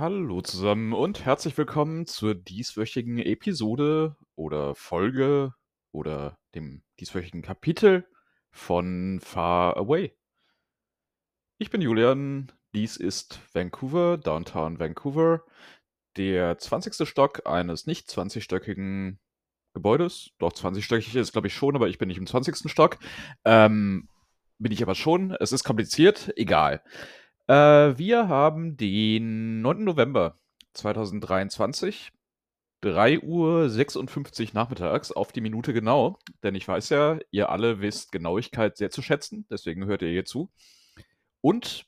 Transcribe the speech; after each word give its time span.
Hallo 0.00 0.40
zusammen 0.40 0.94
und 0.94 1.26
herzlich 1.26 1.58
willkommen 1.58 2.06
zur 2.06 2.34
dieswöchigen 2.34 3.18
Episode 3.18 4.16
oder 4.34 4.74
Folge 4.74 5.52
oder 5.92 6.38
dem 6.54 6.82
dieswöchigen 6.98 7.42
Kapitel 7.42 8.06
von 8.50 9.20
Far 9.20 9.76
Away. 9.76 10.16
Ich 11.58 11.68
bin 11.68 11.82
Julian, 11.82 12.50
dies 12.74 12.96
ist 12.96 13.40
Vancouver, 13.52 14.16
Downtown 14.16 14.78
Vancouver, 14.78 15.44
der 16.16 16.56
20. 16.56 17.06
Stock 17.06 17.46
eines 17.46 17.86
nicht 17.86 18.08
20-stöckigen 18.08 19.18
Gebäudes. 19.74 20.30
Doch 20.38 20.54
20-stöckig 20.54 21.14
ist, 21.14 21.32
glaube 21.32 21.48
ich, 21.48 21.54
schon, 21.54 21.76
aber 21.76 21.88
ich 21.90 21.98
bin 21.98 22.08
nicht 22.08 22.16
im 22.16 22.26
20. 22.26 22.70
Stock. 22.70 22.96
Ähm, 23.44 24.08
bin 24.58 24.72
ich 24.72 24.82
aber 24.82 24.94
schon. 24.94 25.32
Es 25.32 25.52
ist 25.52 25.62
kompliziert, 25.62 26.32
egal. 26.36 26.82
Äh, 27.50 27.98
wir 27.98 28.28
haben 28.28 28.76
den 28.76 29.60
9. 29.60 29.82
November 29.82 30.38
2023, 30.74 32.12
3 32.80 33.20
Uhr 33.22 33.68
56 33.68 34.54
nachmittags 34.54 35.10
auf 35.10 35.32
die 35.32 35.40
Minute 35.40 35.72
genau. 35.72 36.20
Denn 36.44 36.54
ich 36.54 36.68
weiß 36.68 36.90
ja, 36.90 37.18
ihr 37.32 37.50
alle 37.50 37.80
wisst 37.80 38.12
Genauigkeit 38.12 38.76
sehr 38.76 38.90
zu 38.90 39.02
schätzen, 39.02 39.46
deswegen 39.50 39.86
hört 39.86 40.02
ihr 40.02 40.10
hier 40.10 40.24
zu. 40.24 40.48
Und 41.40 41.86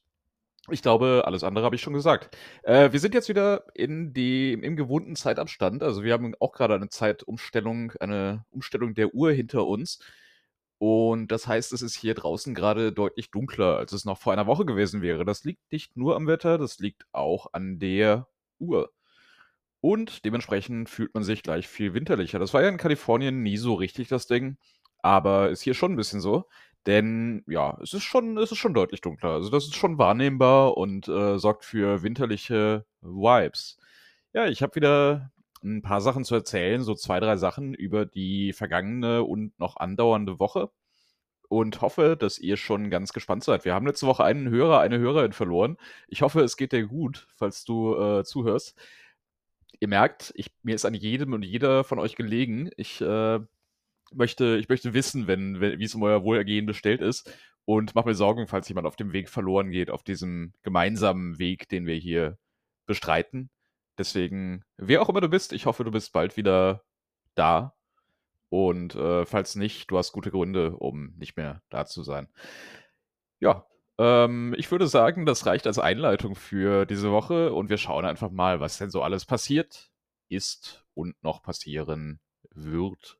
ich 0.68 0.82
glaube, 0.82 1.22
alles 1.26 1.44
andere 1.44 1.64
habe 1.64 1.76
ich 1.76 1.82
schon 1.82 1.92
gesagt. 1.92 2.36
Äh, 2.64 2.90
wir 2.90 2.98
sind 2.98 3.14
jetzt 3.14 3.28
wieder 3.28 3.64
in 3.74 4.12
dem, 4.12 4.64
im 4.64 4.74
gewohnten 4.74 5.14
Zeitabstand. 5.14 5.84
Also 5.84 6.02
wir 6.02 6.12
haben 6.12 6.34
auch 6.40 6.52
gerade 6.52 6.74
eine 6.74 6.88
Zeitumstellung, 6.88 7.92
eine 8.00 8.44
Umstellung 8.50 8.94
der 8.94 9.14
Uhr 9.14 9.30
hinter 9.30 9.64
uns. 9.68 10.00
Und 10.84 11.28
das 11.28 11.46
heißt, 11.46 11.72
es 11.72 11.80
ist 11.80 11.94
hier 11.94 12.14
draußen 12.14 12.56
gerade 12.56 12.90
deutlich 12.92 13.30
dunkler, 13.30 13.76
als 13.76 13.92
es 13.92 14.04
noch 14.04 14.18
vor 14.18 14.32
einer 14.32 14.48
Woche 14.48 14.64
gewesen 14.64 15.00
wäre. 15.00 15.24
Das 15.24 15.44
liegt 15.44 15.70
nicht 15.70 15.96
nur 15.96 16.16
am 16.16 16.26
Wetter, 16.26 16.58
das 16.58 16.80
liegt 16.80 17.06
auch 17.12 17.46
an 17.52 17.78
der 17.78 18.26
Uhr. 18.58 18.90
Und 19.80 20.24
dementsprechend 20.24 20.90
fühlt 20.90 21.14
man 21.14 21.22
sich 21.22 21.44
gleich 21.44 21.68
viel 21.68 21.94
winterlicher. 21.94 22.40
Das 22.40 22.52
war 22.52 22.62
ja 22.62 22.68
in 22.68 22.78
Kalifornien 22.78 23.44
nie 23.44 23.58
so 23.58 23.74
richtig 23.74 24.08
das 24.08 24.26
Ding, 24.26 24.56
aber 24.98 25.50
ist 25.50 25.62
hier 25.62 25.74
schon 25.74 25.92
ein 25.92 25.96
bisschen 25.96 26.20
so. 26.20 26.48
Denn 26.86 27.44
ja, 27.46 27.78
es 27.80 27.94
ist 27.94 28.02
schon, 28.02 28.36
es 28.36 28.50
ist 28.50 28.58
schon 28.58 28.74
deutlich 28.74 29.02
dunkler. 29.02 29.30
Also 29.30 29.50
das 29.50 29.66
ist 29.66 29.76
schon 29.76 29.98
wahrnehmbar 29.98 30.76
und 30.76 31.06
äh, 31.06 31.38
sorgt 31.38 31.64
für 31.64 32.02
winterliche 32.02 32.84
Vibes. 33.02 33.78
Ja, 34.32 34.48
ich 34.48 34.62
habe 34.62 34.74
wieder 34.74 35.30
ein 35.64 35.82
paar 35.82 36.00
Sachen 36.00 36.24
zu 36.24 36.34
erzählen, 36.34 36.82
so 36.82 36.94
zwei, 36.94 37.20
drei 37.20 37.36
Sachen 37.36 37.74
über 37.74 38.06
die 38.06 38.52
vergangene 38.52 39.22
und 39.22 39.58
noch 39.58 39.76
andauernde 39.76 40.38
Woche. 40.38 40.70
Und 41.48 41.82
hoffe, 41.82 42.16
dass 42.18 42.38
ihr 42.38 42.56
schon 42.56 42.88
ganz 42.88 43.12
gespannt 43.12 43.44
seid. 43.44 43.66
Wir 43.66 43.74
haben 43.74 43.86
letzte 43.86 44.06
Woche 44.06 44.24
einen 44.24 44.48
Hörer, 44.48 44.80
eine 44.80 44.98
Hörerin 44.98 45.32
verloren. 45.32 45.76
Ich 46.08 46.22
hoffe, 46.22 46.40
es 46.40 46.56
geht 46.56 46.72
dir 46.72 46.86
gut, 46.86 47.26
falls 47.36 47.64
du 47.64 47.94
äh, 47.94 48.24
zuhörst. 48.24 48.74
Ihr 49.78 49.88
merkt, 49.88 50.32
ich, 50.36 50.50
mir 50.62 50.74
ist 50.74 50.86
an 50.86 50.94
jedem 50.94 51.34
und 51.34 51.42
jeder 51.42 51.84
von 51.84 51.98
euch 51.98 52.16
gelegen. 52.16 52.70
Ich 52.76 53.02
äh, 53.02 53.40
möchte, 54.14 54.56
ich 54.56 54.68
möchte 54.68 54.94
wissen, 54.94 55.26
wenn, 55.26 55.60
wenn, 55.60 55.78
wie 55.78 55.84
es 55.84 55.94
um 55.94 56.02
euer 56.02 56.24
Wohlergehen 56.24 56.66
bestellt 56.66 57.00
ist 57.00 57.30
und 57.64 57.94
mache 57.94 58.08
mir 58.08 58.14
Sorgen, 58.14 58.46
falls 58.46 58.68
jemand 58.68 58.86
auf 58.86 58.96
dem 58.96 59.12
Weg 59.12 59.28
verloren 59.28 59.70
geht, 59.70 59.90
auf 59.90 60.02
diesem 60.02 60.52
gemeinsamen 60.62 61.38
Weg, 61.38 61.68
den 61.68 61.86
wir 61.86 61.96
hier 61.96 62.38
bestreiten. 62.86 63.50
Deswegen, 63.98 64.64
wer 64.76 65.02
auch 65.02 65.08
immer 65.08 65.20
du 65.20 65.28
bist, 65.28 65.52
ich 65.52 65.66
hoffe, 65.66 65.84
du 65.84 65.90
bist 65.90 66.12
bald 66.12 66.36
wieder 66.36 66.82
da. 67.34 67.74
Und 68.48 68.94
äh, 68.94 69.24
falls 69.24 69.56
nicht, 69.56 69.90
du 69.90 69.98
hast 69.98 70.12
gute 70.12 70.30
Gründe, 70.30 70.76
um 70.76 71.14
nicht 71.16 71.36
mehr 71.36 71.62
da 71.70 71.86
zu 71.86 72.02
sein. 72.02 72.28
Ja, 73.40 73.66
ähm, 73.98 74.54
ich 74.58 74.70
würde 74.70 74.86
sagen, 74.86 75.26
das 75.26 75.46
reicht 75.46 75.66
als 75.66 75.78
Einleitung 75.78 76.34
für 76.34 76.86
diese 76.86 77.10
Woche 77.10 77.52
und 77.52 77.70
wir 77.70 77.78
schauen 77.78 78.04
einfach 78.04 78.30
mal, 78.30 78.60
was 78.60 78.78
denn 78.78 78.90
so 78.90 79.02
alles 79.02 79.24
passiert 79.24 79.90
ist 80.28 80.84
und 80.94 81.22
noch 81.22 81.42
passieren 81.42 82.20
wird. 82.50 83.18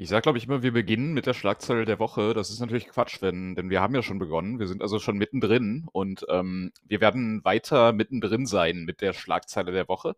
Ich 0.00 0.08
sage, 0.08 0.22
glaube 0.22 0.38
ich, 0.38 0.46
immer, 0.46 0.62
wir 0.62 0.72
beginnen 0.72 1.12
mit 1.12 1.26
der 1.26 1.34
Schlagzeile 1.34 1.84
der 1.84 1.98
Woche. 1.98 2.32
Das 2.32 2.48
ist 2.48 2.58
natürlich 2.58 2.88
Quatsch, 2.88 3.20
wenn, 3.20 3.54
denn 3.54 3.68
wir 3.68 3.82
haben 3.82 3.94
ja 3.94 4.02
schon 4.02 4.18
begonnen. 4.18 4.58
Wir 4.58 4.66
sind 4.66 4.80
also 4.80 4.98
schon 4.98 5.18
mittendrin 5.18 5.86
und 5.92 6.24
ähm, 6.30 6.72
wir 6.86 7.02
werden 7.02 7.44
weiter 7.44 7.92
mittendrin 7.92 8.46
sein 8.46 8.84
mit 8.86 9.02
der 9.02 9.12
Schlagzeile 9.12 9.72
der 9.72 9.88
Woche. 9.88 10.16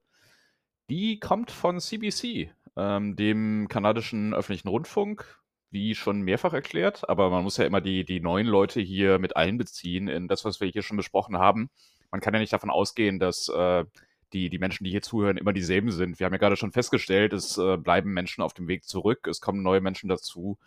Die 0.88 1.19
kommt 1.19 1.50
von 1.50 1.81
CBC, 1.81 2.53
ähm, 2.76 3.16
dem 3.16 3.66
kanadischen 3.69 4.34
öffentlichen 4.34 4.69
Rundfunk, 4.69 5.41
wie 5.70 5.97
schon 5.97 6.22
mehrfach 6.22 6.53
erklärt. 6.53 7.09
Aber 7.09 7.28
man 7.28 7.43
muss 7.43 7.56
ja 7.56 7.64
immer 7.64 7.81
die, 7.81 8.04
die 8.04 8.20
neuen 8.20 8.47
Leute 8.47 8.81
hier 8.81 9.19
mit 9.19 9.37
einbeziehen 9.37 10.06
in 10.06 10.28
das, 10.28 10.44
was 10.44 10.60
wir 10.60 10.69
hier 10.69 10.82
schon 10.82 10.97
besprochen 10.97 11.38
haben. 11.38 11.70
Man 12.12 12.20
kann 12.20 12.34
ja 12.34 12.38
nicht 12.38 12.53
davon 12.53 12.70
ausgehen, 12.70 13.19
dass 13.19 13.49
äh, 13.49 13.84
die, 14.32 14.50
die 14.50 14.59
Menschen, 14.59 14.84
die 14.84 14.91
hier 14.91 15.03
zuhören, 15.03 15.37
immer 15.37 15.53
dieselben 15.53 15.91
sind. 15.91 16.19
Wir 16.19 16.26
haben 16.26 16.32
ja 16.32 16.38
gerade 16.38 16.56
schon 16.56 16.72
festgestellt, 16.72 17.32
es 17.32 17.59
äh, 17.59 17.76
bleiben 17.76 18.12
Menschen 18.12 18.43
auf 18.43 18.54
dem 18.54 18.69
Weg 18.69 18.84
zurück, 18.84 19.26
es 19.26 19.41
kommen 19.41 19.62
neue 19.62 19.81
Menschen 19.81 20.09
dazu. 20.09 20.59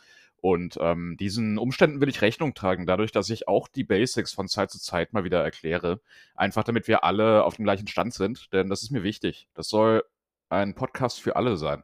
Und 0.41 0.77
ähm, 0.79 1.17
diesen 1.17 1.57
Umständen 1.57 2.01
will 2.01 2.09
ich 2.09 2.21
Rechnung 2.21 2.53
tragen, 2.53 2.85
dadurch, 2.85 3.11
dass 3.11 3.29
ich 3.29 3.47
auch 3.47 3.67
die 3.67 3.83
Basics 3.83 4.33
von 4.33 4.47
Zeit 4.47 4.69
zu 4.69 4.79
Zeit 4.79 5.11
mal 5.11 5.23
wieder 5.23 5.43
erkläre. 5.43 6.01
Einfach 6.35 6.63
damit 6.63 6.87
wir 6.87 7.03
alle 7.03 7.43
auf 7.43 7.55
dem 7.55 7.65
gleichen 7.65 7.87
Stand 7.87 8.13
sind, 8.13 8.53
denn 8.53 8.69
das 8.69 8.83
ist 8.83 8.91
mir 8.91 9.01
wichtig. 9.03 9.47
Das 9.55 9.69
soll 9.69 10.03
ein 10.49 10.75
Podcast 10.75 11.19
für 11.19 11.35
alle 11.35 11.57
sein. 11.57 11.83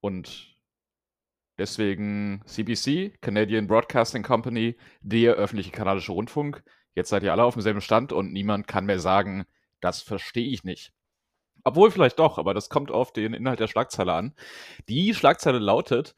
Und 0.00 0.56
deswegen 1.58 2.40
CBC, 2.46 3.18
Canadian 3.20 3.66
Broadcasting 3.66 4.22
Company, 4.22 4.76
der 5.02 5.34
öffentliche 5.34 5.70
kanadische 5.70 6.12
Rundfunk. 6.12 6.62
Jetzt 6.94 7.10
seid 7.10 7.22
ihr 7.24 7.32
alle 7.32 7.44
auf 7.44 7.54
demselben 7.54 7.80
Stand 7.80 8.12
und 8.12 8.32
niemand 8.32 8.66
kann 8.66 8.86
mehr 8.86 9.00
sagen, 9.00 9.44
das 9.80 10.02
verstehe 10.02 10.48
ich 10.48 10.64
nicht. 10.64 10.92
Obwohl 11.64 11.90
vielleicht 11.90 12.18
doch, 12.18 12.38
aber 12.38 12.54
das 12.54 12.68
kommt 12.68 12.90
auf 12.90 13.12
den 13.12 13.34
Inhalt 13.34 13.60
der 13.60 13.68
Schlagzeile 13.68 14.12
an. 14.12 14.34
Die 14.88 15.14
Schlagzeile 15.14 15.58
lautet: 15.58 16.14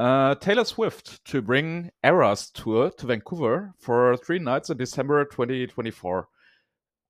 uh, 0.00 0.34
Taylor 0.34 0.64
Swift 0.64 1.24
to 1.24 1.42
bring 1.42 1.90
Eras 2.02 2.52
Tour 2.52 2.94
to 2.96 3.08
Vancouver 3.08 3.74
for 3.78 4.20
three 4.20 4.38
nights 4.38 4.70
in 4.70 4.78
December 4.78 5.28
2024. 5.28 6.28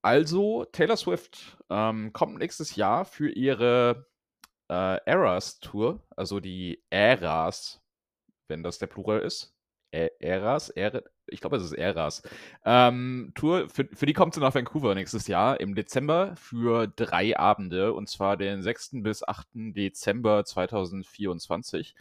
Also, 0.02 0.64
Taylor 0.66 0.96
Swift 0.96 1.56
ähm, 1.70 2.12
kommt 2.12 2.38
nächstes 2.38 2.74
Jahr 2.74 3.04
für 3.04 3.30
ihre 3.30 4.06
äh, 4.68 4.98
Eras 5.06 5.60
Tour, 5.60 6.02
also 6.16 6.40
die 6.40 6.82
Eras, 6.90 7.80
wenn 8.48 8.62
das 8.62 8.78
der 8.78 8.88
Plural 8.88 9.20
ist. 9.20 9.54
Eras, 9.92 10.70
Eras, 10.70 11.02
ich 11.26 11.40
glaube, 11.40 11.56
es 11.56 11.64
ist 11.64 11.72
Eras. 11.72 12.22
Ähm, 12.64 13.32
Tour, 13.34 13.68
für, 13.68 13.88
für 13.92 14.06
die 14.06 14.12
kommt 14.12 14.34
sie 14.34 14.40
nach 14.40 14.54
Vancouver 14.54 14.94
nächstes 14.94 15.26
Jahr 15.26 15.60
im 15.60 15.74
Dezember 15.74 16.34
für 16.36 16.86
drei 16.86 17.38
Abende 17.38 17.92
und 17.92 18.08
zwar 18.08 18.36
den 18.36 18.62
6. 18.62 19.02
bis 19.02 19.26
8. 19.26 19.46
Dezember 19.54 20.44
2024. 20.44 21.94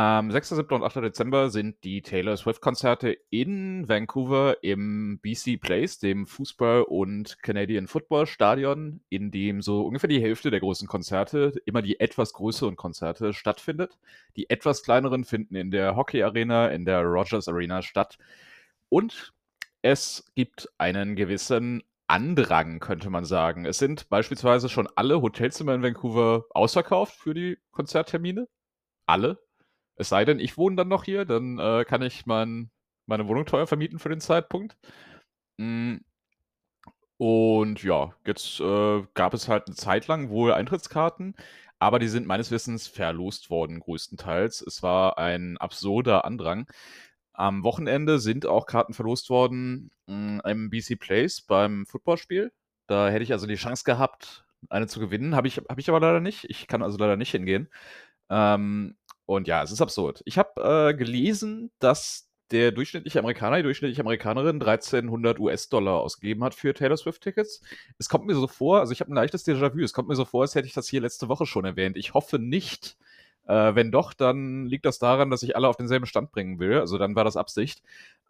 Ähm, 0.00 0.30
6., 0.30 0.50
7. 0.50 0.74
und 0.76 0.84
8. 0.84 1.02
Dezember 1.02 1.50
sind 1.50 1.82
die 1.82 2.02
Taylor 2.02 2.36
Swift-Konzerte 2.36 3.18
in 3.30 3.88
Vancouver 3.88 4.62
im 4.62 5.18
BC 5.18 5.56
Place, 5.60 5.98
dem 5.98 6.24
Fußball- 6.24 6.82
und 6.82 7.42
Canadian 7.42 7.88
Football-Stadion, 7.88 9.00
in 9.08 9.32
dem 9.32 9.60
so 9.60 9.84
ungefähr 9.84 10.06
die 10.06 10.22
Hälfte 10.22 10.52
der 10.52 10.60
großen 10.60 10.86
Konzerte, 10.86 11.52
immer 11.64 11.82
die 11.82 11.98
etwas 11.98 12.32
größeren 12.32 12.76
Konzerte, 12.76 13.32
stattfindet. 13.32 13.98
Die 14.36 14.48
etwas 14.50 14.84
kleineren 14.84 15.24
finden 15.24 15.56
in 15.56 15.72
der 15.72 15.96
Hockey 15.96 16.22
Arena, 16.22 16.68
in 16.68 16.84
der 16.84 17.02
Rogers 17.02 17.48
Arena 17.48 17.82
statt. 17.82 18.18
Und 18.90 19.32
es 19.82 20.30
gibt 20.36 20.68
einen 20.78 21.16
gewissen 21.16 21.82
Andrang, 22.06 22.78
könnte 22.78 23.10
man 23.10 23.24
sagen. 23.24 23.64
Es 23.66 23.78
sind 23.78 24.08
beispielsweise 24.08 24.68
schon 24.68 24.88
alle 24.94 25.20
Hotelzimmer 25.22 25.74
in 25.74 25.82
Vancouver 25.82 26.44
ausverkauft 26.50 27.16
für 27.16 27.34
die 27.34 27.58
Konzerttermine. 27.72 28.46
Alle. 29.06 29.47
Es 29.98 30.08
sei 30.10 30.24
denn, 30.24 30.40
ich 30.40 30.56
wohne 30.56 30.76
dann 30.76 30.88
noch 30.88 31.04
hier, 31.04 31.24
dann 31.24 31.58
äh, 31.58 31.84
kann 31.84 32.02
ich 32.02 32.24
mein, 32.24 32.70
meine 33.06 33.26
Wohnung 33.28 33.46
teuer 33.46 33.66
vermieten 33.66 33.98
für 33.98 34.08
den 34.08 34.20
Zeitpunkt. 34.20 34.76
Mm. 35.58 35.96
Und 37.18 37.82
ja, 37.82 38.12
jetzt 38.24 38.60
äh, 38.60 39.02
gab 39.14 39.34
es 39.34 39.48
halt 39.48 39.66
eine 39.66 39.74
Zeit 39.74 40.06
lang 40.06 40.30
wohl 40.30 40.52
Eintrittskarten, 40.52 41.34
aber 41.80 41.98
die 41.98 42.06
sind 42.08 42.28
meines 42.28 42.52
Wissens 42.52 42.86
verlost 42.86 43.50
worden, 43.50 43.80
größtenteils. 43.80 44.62
Es 44.62 44.84
war 44.84 45.18
ein 45.18 45.58
absurder 45.58 46.24
Andrang. 46.24 46.68
Am 47.32 47.64
Wochenende 47.64 48.20
sind 48.20 48.46
auch 48.46 48.66
Karten 48.66 48.94
verlost 48.94 49.30
worden 49.30 49.90
mh, 50.06 50.14
mm, 50.16 50.40
im 50.44 50.70
BC 50.70 50.96
Place 50.98 51.40
beim 51.40 51.86
Footballspiel. 51.86 52.52
Da 52.86 53.08
hätte 53.10 53.24
ich 53.24 53.32
also 53.32 53.46
die 53.48 53.56
Chance 53.56 53.84
gehabt, 53.84 54.44
eine 54.70 54.86
zu 54.86 55.00
gewinnen. 55.00 55.34
Habe 55.34 55.48
ich, 55.48 55.58
hab 55.58 55.78
ich 55.78 55.88
aber 55.88 56.00
leider 56.00 56.20
nicht. 56.20 56.44
Ich 56.50 56.68
kann 56.68 56.82
also 56.82 56.98
leider 56.98 57.16
nicht 57.16 57.32
hingehen. 57.32 57.68
Ähm, 58.30 58.96
und 59.28 59.46
ja, 59.46 59.62
es 59.62 59.70
ist 59.70 59.82
absurd. 59.82 60.22
Ich 60.24 60.38
habe 60.38 60.88
äh, 60.88 60.94
gelesen, 60.94 61.70
dass 61.80 62.30
der 62.50 62.72
durchschnittliche 62.72 63.18
Amerikaner, 63.18 63.58
die 63.58 63.62
durchschnittliche 63.62 64.00
Amerikanerin 64.00 64.56
1300 64.62 65.38
US-Dollar 65.38 66.00
ausgegeben 66.00 66.42
hat 66.44 66.54
für 66.54 66.72
Taylor 66.72 66.96
Swift-Tickets. 66.96 67.60
Es 67.98 68.08
kommt 68.08 68.24
mir 68.26 68.34
so 68.34 68.46
vor, 68.46 68.80
also 68.80 68.90
ich 68.92 69.00
habe 69.00 69.12
ein 69.12 69.16
leichtes 69.16 69.46
Déjà-vu, 69.46 69.80
es 69.80 69.92
kommt 69.92 70.08
mir 70.08 70.16
so 70.16 70.24
vor, 70.24 70.42
als 70.42 70.54
hätte 70.54 70.66
ich 70.66 70.72
das 70.72 70.88
hier 70.88 71.02
letzte 71.02 71.28
Woche 71.28 71.44
schon 71.44 71.66
erwähnt. 71.66 71.98
Ich 71.98 72.14
hoffe 72.14 72.38
nicht. 72.38 72.96
Äh, 73.46 73.74
wenn 73.74 73.92
doch, 73.92 74.14
dann 74.14 74.64
liegt 74.64 74.86
das 74.86 74.98
daran, 74.98 75.28
dass 75.30 75.42
ich 75.42 75.56
alle 75.56 75.68
auf 75.68 75.76
denselben 75.76 76.06
Stand 76.06 76.32
bringen 76.32 76.58
will. 76.58 76.78
Also 76.78 76.96
dann 76.96 77.14
war 77.14 77.24
das 77.24 77.36
Absicht. 77.36 77.82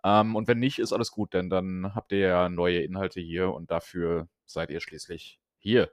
Ähm, 0.03 0.35
und 0.35 0.49
wenn 0.49 0.59
nicht, 0.59 0.81
ist 0.81 0.93
alles 0.93 1.13
gut, 1.13 1.33
denn 1.33 1.49
dann 1.49 1.95
habt 1.95 2.11
ihr 2.11 2.19
ja 2.19 2.49
neue 2.49 2.81
Inhalte 2.81 3.21
hier 3.21 3.53
und 3.53 3.71
dafür 3.71 4.27
seid 4.47 4.71
ihr 4.71 4.81
schließlich 4.81 5.39
hier. 5.59 5.93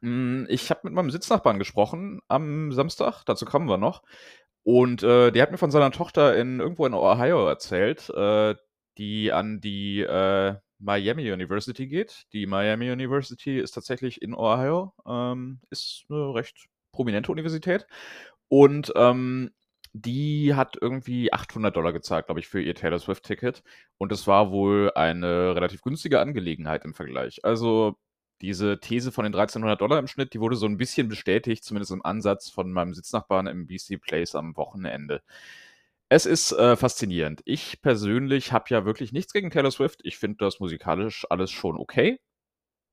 Hm, 0.00 0.46
ich 0.48 0.70
habe 0.70 0.80
mit 0.84 0.94
meinem 0.94 1.10
Sitznachbarn 1.10 1.58
gesprochen 1.58 2.20
am 2.28 2.72
Samstag, 2.72 3.24
dazu 3.24 3.44
kommen 3.44 3.68
wir 3.68 3.78
noch. 3.78 4.02
Und 4.64 5.02
äh, 5.02 5.32
der 5.32 5.42
hat 5.42 5.50
mir 5.50 5.58
von 5.58 5.70
seiner 5.70 5.90
Tochter 5.90 6.36
in 6.36 6.60
irgendwo 6.60 6.86
in 6.86 6.94
Ohio 6.94 7.46
erzählt, 7.48 8.08
äh, 8.10 8.54
die 8.98 9.32
an 9.32 9.60
die 9.60 10.00
äh, 10.00 10.56
Miami 10.78 11.30
University 11.32 11.86
geht. 11.88 12.24
Die 12.32 12.46
Miami 12.46 12.90
University 12.90 13.58
ist 13.58 13.72
tatsächlich 13.72 14.22
in 14.22 14.34
Ohio, 14.34 14.92
ähm, 15.06 15.60
ist 15.70 16.04
eine 16.08 16.34
recht 16.34 16.66
prominente 16.92 17.32
Universität. 17.32 17.86
Und 18.48 18.92
ähm, 18.96 19.50
die 19.94 20.54
hat 20.54 20.76
irgendwie 20.80 21.32
800 21.32 21.74
Dollar 21.76 21.92
gezahlt, 21.92 22.26
glaube 22.26 22.40
ich, 22.40 22.48
für 22.48 22.60
ihr 22.62 22.74
Taylor 22.74 22.98
Swift-Ticket. 22.98 23.62
Und 23.98 24.12
es 24.12 24.26
war 24.26 24.50
wohl 24.50 24.92
eine 24.94 25.54
relativ 25.54 25.82
günstige 25.82 26.20
Angelegenheit 26.20 26.84
im 26.84 26.94
Vergleich. 26.94 27.44
Also 27.44 27.96
diese 28.42 28.80
These 28.80 29.12
von 29.12 29.24
den 29.24 29.34
1300 29.34 29.80
Dollar 29.80 29.98
im 29.98 30.08
Schnitt, 30.08 30.34
die 30.34 30.40
wurde 30.40 30.56
so 30.56 30.66
ein 30.66 30.76
bisschen 30.76 31.08
bestätigt, 31.08 31.64
zumindest 31.64 31.92
im 31.92 32.04
Ansatz 32.04 32.50
von 32.50 32.72
meinem 32.72 32.92
Sitznachbarn 32.92 33.46
im 33.46 33.66
BC 33.66 34.00
Place 34.00 34.34
am 34.34 34.56
Wochenende. 34.56 35.22
Es 36.08 36.26
ist 36.26 36.52
äh, 36.52 36.76
faszinierend. 36.76 37.40
Ich 37.46 37.80
persönlich 37.80 38.52
habe 38.52 38.66
ja 38.68 38.84
wirklich 38.84 39.12
nichts 39.12 39.32
gegen 39.32 39.50
Taylor 39.50 39.70
Swift. 39.70 40.00
Ich 40.02 40.18
finde 40.18 40.38
das 40.38 40.60
musikalisch 40.60 41.24
alles 41.30 41.50
schon 41.50 41.78
okay. 41.78 42.20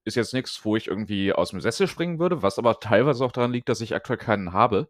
Ist 0.06 0.16
jetzt 0.16 0.34
nichts, 0.34 0.64
wo 0.64 0.78
ich 0.78 0.88
irgendwie 0.88 1.34
aus 1.34 1.50
dem 1.50 1.60
Sessel 1.60 1.88
springen 1.88 2.20
würde, 2.20 2.42
was 2.44 2.58
aber 2.58 2.80
teilweise 2.80 3.26
auch 3.26 3.34
daran 3.34 3.52
liegt, 3.52 3.68
dass 3.68 3.82
ich 3.82 3.94
aktuell 3.94 4.18
keinen 4.18 4.54
habe. 4.54 4.90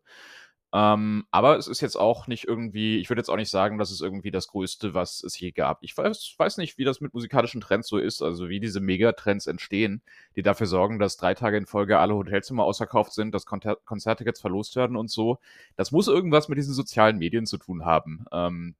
Ähm, 0.71 1.25
aber 1.31 1.57
es 1.57 1.67
ist 1.67 1.81
jetzt 1.81 1.95
auch 1.95 2.27
nicht 2.27 2.47
irgendwie 2.47 2.99
ich 2.99 3.09
würde 3.09 3.19
jetzt 3.21 3.29
auch 3.29 3.37
nicht 3.37 3.49
sagen, 3.49 3.79
das 3.79 3.89
ist 3.89 4.01
irgendwie 4.01 4.29
das 4.29 4.47
Größte, 4.49 4.93
was 4.93 5.23
es 5.23 5.39
je 5.39 5.51
gab. 5.51 5.79
Ich 5.81 5.97
weiß 5.97 6.35
weiß 6.37 6.57
nicht, 6.57 6.77
wie 6.77 6.83
das 6.83 7.01
mit 7.01 7.13
musikalischen 7.13 7.59
Trends 7.59 7.87
so 7.87 7.97
ist, 7.97 8.21
also 8.21 8.49
wie 8.49 8.59
diese 8.59 8.79
Megatrends 8.79 9.47
entstehen, 9.47 10.03
die 10.35 10.43
dafür 10.43 10.67
sorgen, 10.67 10.99
dass 10.99 11.17
drei 11.17 11.33
Tage 11.33 11.57
in 11.57 11.65
Folge 11.65 11.97
alle 11.97 12.13
Hotelzimmer 12.15 12.65
ausverkauft 12.65 13.13
sind, 13.13 13.33
dass 13.33 13.47
Konter 13.47 13.77
Konzerttickets 13.85 14.41
verlost 14.41 14.75
werden 14.75 14.95
und 14.95 15.09
so. 15.09 15.39
Das 15.75 15.91
muss 15.91 16.07
irgendwas 16.07 16.49
mit 16.49 16.59
diesen 16.59 16.73
sozialen 16.75 17.17
Medien 17.17 17.47
zu 17.47 17.57
tun 17.57 17.83
haben, 17.85 18.25
ähm, 18.31 18.75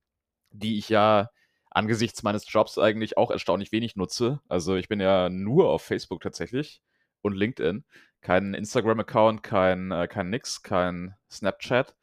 die 0.52 0.78
ich 0.78 0.90
ja 0.90 1.30
angesichts 1.72 2.24
meines 2.24 2.52
Jobs 2.52 2.78
eigentlich 2.78 3.18
auch 3.18 3.32
erstaunlich 3.32 3.72
wenig 3.72 3.96
nutze. 3.96 4.42
Also, 4.48 4.76
ich 4.76 4.90
bin 4.90 5.00
ja 5.00 5.30
nur 5.30 5.70
auf 5.70 5.84
Facebook 5.84 6.22
tatsächlich 6.22 6.82
und 7.22 7.36
LinkedIn 7.36 7.84
keinen 8.22 8.54
Instagram-Account, 8.54 9.44
kein, 9.44 9.92
äh, 9.92 10.08
kein 10.08 10.30
Nix, 10.30 10.64
kein 10.64 11.16
Snapchat. 11.30 11.96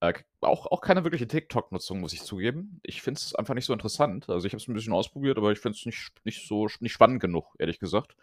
Äh, 0.00 0.14
auch, 0.40 0.66
auch 0.66 0.80
keine 0.80 1.04
wirkliche 1.04 1.26
TikTok-Nutzung, 1.26 2.00
muss 2.00 2.12
ich 2.12 2.22
zugeben. 2.22 2.80
Ich 2.84 3.02
finde 3.02 3.18
es 3.18 3.34
einfach 3.34 3.54
nicht 3.54 3.66
so 3.66 3.72
interessant. 3.72 4.28
Also 4.28 4.46
ich 4.46 4.52
habe 4.52 4.62
es 4.62 4.68
ein 4.68 4.74
bisschen 4.74 4.92
ausprobiert, 4.92 5.38
aber 5.38 5.52
ich 5.52 5.58
finde 5.58 5.76
es 5.78 5.86
nicht, 5.86 6.12
nicht 6.24 6.46
so 6.46 6.68
nicht 6.80 6.92
spannend 6.92 7.20
genug, 7.20 7.54
ehrlich 7.58 7.80
gesagt. 7.80 8.16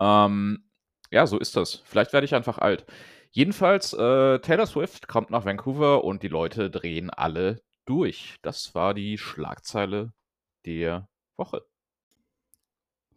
Ähm, 0.00 0.64
ja, 1.10 1.26
so 1.26 1.38
ist 1.38 1.56
das. 1.56 1.82
Vielleicht 1.84 2.12
werde 2.12 2.24
ich 2.24 2.34
einfach 2.34 2.58
alt. 2.58 2.86
Jedenfalls, 3.30 3.92
äh, 3.94 4.38
Taylor 4.40 4.66
Swift 4.66 5.08
kommt 5.08 5.30
nach 5.30 5.44
Vancouver 5.44 6.04
und 6.04 6.22
die 6.22 6.28
Leute 6.28 6.70
drehen 6.70 7.10
alle 7.10 7.62
durch. 7.86 8.36
Das 8.42 8.74
war 8.74 8.94
die 8.94 9.18
Schlagzeile 9.18 10.12
der 10.66 11.08
Woche. 11.36 11.64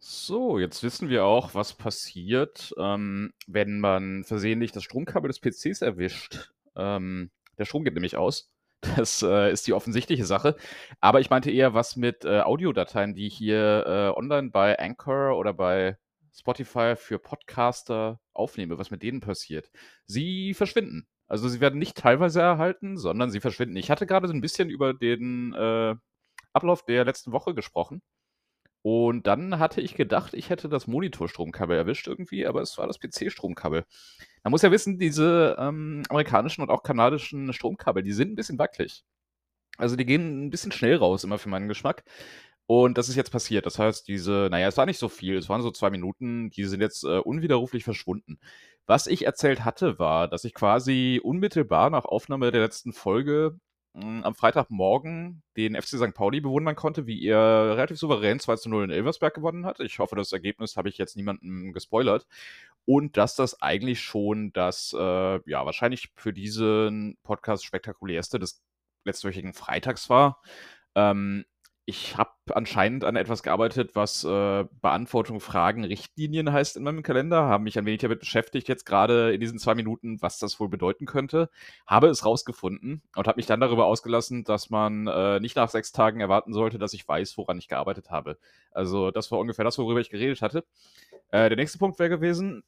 So, 0.08 0.60
jetzt 0.60 0.84
wissen 0.84 1.08
wir 1.08 1.24
auch, 1.24 1.54
was 1.56 1.74
passiert, 1.74 2.72
ähm, 2.78 3.32
wenn 3.48 3.80
man 3.80 4.22
versehentlich 4.22 4.70
das 4.70 4.84
Stromkabel 4.84 5.26
des 5.26 5.40
PCs 5.40 5.82
erwischt. 5.82 6.52
Ähm, 6.76 7.32
der 7.58 7.64
Strom 7.64 7.82
geht 7.82 7.94
nämlich 7.94 8.16
aus. 8.16 8.52
Das 8.96 9.20
äh, 9.22 9.50
ist 9.50 9.66
die 9.66 9.72
offensichtliche 9.72 10.24
Sache. 10.24 10.54
Aber 11.00 11.18
ich 11.18 11.28
meinte 11.28 11.50
eher 11.50 11.74
was 11.74 11.96
mit 11.96 12.24
äh, 12.24 12.38
Audiodateien, 12.40 13.14
die 13.14 13.26
ich 13.26 13.36
hier 13.36 13.84
äh, 13.84 14.16
online 14.16 14.50
bei 14.50 14.78
Anchor 14.78 15.36
oder 15.36 15.52
bei 15.52 15.98
Spotify 16.32 16.94
für 16.94 17.18
Podcaster 17.18 18.20
aufnehme, 18.32 18.78
was 18.78 18.92
mit 18.92 19.02
denen 19.02 19.20
passiert. 19.20 19.72
Sie 20.06 20.54
verschwinden. 20.54 21.08
Also 21.26 21.48
sie 21.48 21.60
werden 21.60 21.80
nicht 21.80 21.96
teilweise 21.96 22.42
erhalten, 22.42 22.96
sondern 22.96 23.32
sie 23.32 23.40
verschwinden. 23.40 23.76
Ich 23.76 23.90
hatte 23.90 24.06
gerade 24.06 24.28
so 24.28 24.34
ein 24.34 24.40
bisschen 24.40 24.70
über 24.70 24.94
den 24.94 25.52
äh, 25.54 25.96
Ablauf 26.52 26.84
der 26.84 27.04
letzten 27.04 27.32
Woche 27.32 27.54
gesprochen. 27.54 28.02
Und 28.88 29.26
dann 29.26 29.58
hatte 29.58 29.80
ich 29.80 29.96
gedacht, 29.96 30.32
ich 30.32 30.48
hätte 30.48 30.68
das 30.68 30.86
Monitorstromkabel 30.86 31.76
erwischt 31.76 32.06
irgendwie, 32.06 32.46
aber 32.46 32.62
es 32.62 32.78
war 32.78 32.86
das 32.86 33.00
PC-Stromkabel. 33.00 33.84
Man 34.44 34.52
muss 34.52 34.62
ja 34.62 34.70
wissen, 34.70 34.96
diese 34.96 35.56
ähm, 35.58 36.04
amerikanischen 36.08 36.62
und 36.62 36.70
auch 36.70 36.84
kanadischen 36.84 37.52
Stromkabel, 37.52 38.04
die 38.04 38.12
sind 38.12 38.30
ein 38.30 38.36
bisschen 38.36 38.60
wackelig. 38.60 39.02
Also 39.76 39.96
die 39.96 40.06
gehen 40.06 40.46
ein 40.46 40.50
bisschen 40.50 40.70
schnell 40.70 40.94
raus, 40.94 41.24
immer 41.24 41.38
für 41.38 41.48
meinen 41.48 41.66
Geschmack. 41.66 42.04
Und 42.66 42.96
das 42.96 43.08
ist 43.08 43.16
jetzt 43.16 43.32
passiert. 43.32 43.66
Das 43.66 43.80
heißt, 43.80 44.06
diese, 44.06 44.46
naja, 44.52 44.68
es 44.68 44.76
war 44.76 44.86
nicht 44.86 45.00
so 45.00 45.08
viel, 45.08 45.36
es 45.36 45.48
waren 45.48 45.62
so 45.62 45.72
zwei 45.72 45.90
Minuten, 45.90 46.50
die 46.50 46.62
sind 46.62 46.80
jetzt 46.80 47.02
äh, 47.02 47.18
unwiderruflich 47.18 47.82
verschwunden. 47.82 48.38
Was 48.86 49.08
ich 49.08 49.26
erzählt 49.26 49.64
hatte, 49.64 49.98
war, 49.98 50.28
dass 50.28 50.44
ich 50.44 50.54
quasi 50.54 51.20
unmittelbar 51.24 51.90
nach 51.90 52.04
Aufnahme 52.04 52.52
der 52.52 52.62
letzten 52.62 52.92
Folge 52.92 53.58
am 53.96 54.34
Freitagmorgen 54.34 55.42
den 55.56 55.74
FC 55.74 55.96
St. 55.96 56.14
Pauli 56.14 56.40
bewundern 56.40 56.76
konnte, 56.76 57.06
wie 57.06 57.24
er 57.26 57.76
relativ 57.76 57.98
souverän 57.98 58.38
2 58.38 58.56
zu 58.56 58.68
0 58.68 58.84
in 58.84 58.90
Elversberg 58.90 59.34
gewonnen 59.34 59.64
hat. 59.64 59.80
Ich 59.80 59.98
hoffe, 59.98 60.16
das 60.16 60.32
Ergebnis 60.32 60.76
habe 60.76 60.88
ich 60.88 60.98
jetzt 60.98 61.16
niemandem 61.16 61.72
gespoilert. 61.72 62.26
Und 62.84 63.16
dass 63.16 63.34
das 63.34 63.62
eigentlich 63.62 64.00
schon 64.00 64.52
das, 64.52 64.94
äh, 64.96 65.50
ja, 65.50 65.64
wahrscheinlich 65.64 66.10
für 66.16 66.32
diesen 66.32 67.16
Podcast 67.22 67.64
spektakulärste 67.64 68.38
des 68.38 68.62
letztwöchigen 69.04 69.54
Freitags 69.54 70.10
war. 70.10 70.42
Ähm, 70.94 71.44
ich 71.88 72.16
habe 72.16 72.30
anscheinend 72.52 73.04
an 73.04 73.14
etwas 73.14 73.44
gearbeitet, 73.44 73.94
was 73.94 74.24
äh, 74.24 74.64
Beantwortung 74.82 75.38
Fragen 75.38 75.84
Richtlinien 75.84 76.52
heißt 76.52 76.76
in 76.76 76.82
meinem 76.82 77.04
Kalender, 77.04 77.42
habe 77.42 77.62
mich 77.62 77.78
ein 77.78 77.86
wenig 77.86 78.00
damit 78.00 78.18
beschäftigt, 78.18 78.66
jetzt 78.66 78.84
gerade 78.84 79.32
in 79.32 79.40
diesen 79.40 79.60
zwei 79.60 79.76
Minuten, 79.76 80.20
was 80.20 80.40
das 80.40 80.58
wohl 80.58 80.68
bedeuten 80.68 81.06
könnte, 81.06 81.48
habe 81.86 82.08
es 82.08 82.24
rausgefunden 82.24 83.02
und 83.14 83.28
habe 83.28 83.36
mich 83.36 83.46
dann 83.46 83.60
darüber 83.60 83.86
ausgelassen, 83.86 84.42
dass 84.42 84.68
man 84.68 85.06
äh, 85.06 85.38
nicht 85.38 85.54
nach 85.54 85.70
sechs 85.70 85.92
Tagen 85.92 86.20
erwarten 86.20 86.52
sollte, 86.52 86.78
dass 86.78 86.92
ich 86.92 87.06
weiß, 87.06 87.38
woran 87.38 87.56
ich 87.56 87.68
gearbeitet 87.68 88.10
habe. 88.10 88.36
Also 88.72 89.12
das 89.12 89.30
war 89.30 89.38
ungefähr 89.38 89.64
das, 89.64 89.78
worüber 89.78 90.00
ich 90.00 90.10
geredet 90.10 90.42
hatte. 90.42 90.64
Äh, 91.30 91.48
der 91.48 91.56
nächste 91.56 91.78
Punkt 91.78 92.00
wäre 92.00 92.10
gewesen, 92.10 92.64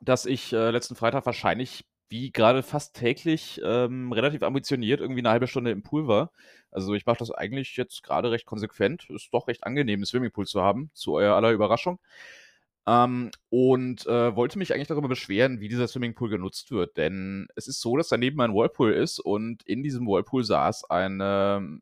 dass 0.00 0.26
ich 0.26 0.52
äh, 0.52 0.70
letzten 0.70 0.96
Freitag 0.96 1.26
wahrscheinlich 1.26 1.84
wie 2.08 2.32
gerade 2.32 2.62
fast 2.62 2.96
täglich 2.96 3.60
ähm, 3.64 4.12
relativ 4.12 4.42
ambitioniert 4.42 5.00
irgendwie 5.00 5.20
eine 5.20 5.30
halbe 5.30 5.46
Stunde 5.46 5.70
im 5.70 5.82
Pool 5.82 6.08
war. 6.08 6.32
Also 6.70 6.94
ich 6.94 7.06
mache 7.06 7.18
das 7.18 7.30
eigentlich 7.30 7.76
jetzt 7.76 8.02
gerade 8.02 8.30
recht 8.30 8.46
konsequent. 8.46 9.08
Ist 9.10 9.32
doch 9.32 9.48
recht 9.48 9.64
angenehm, 9.64 9.98
einen 9.98 10.06
Swimmingpool 10.06 10.46
zu 10.46 10.62
haben, 10.62 10.90
zu 10.94 11.14
eurer 11.14 11.36
aller 11.36 11.52
Überraschung. 11.52 11.98
Ähm, 12.86 13.30
und 13.50 14.06
äh, 14.06 14.34
wollte 14.34 14.58
mich 14.58 14.74
eigentlich 14.74 14.88
darüber 14.88 15.08
beschweren, 15.08 15.60
wie 15.60 15.68
dieser 15.68 15.88
Swimmingpool 15.88 16.30
genutzt 16.30 16.70
wird. 16.70 16.96
Denn 16.96 17.48
es 17.54 17.68
ist 17.68 17.80
so, 17.80 17.96
dass 17.96 18.08
daneben 18.08 18.40
ein 18.40 18.54
Whirlpool 18.54 18.92
ist 18.92 19.18
und 19.20 19.62
in 19.64 19.82
diesem 19.82 20.06
Whirlpool 20.06 20.44
saß 20.44 20.90
eine 20.90 21.80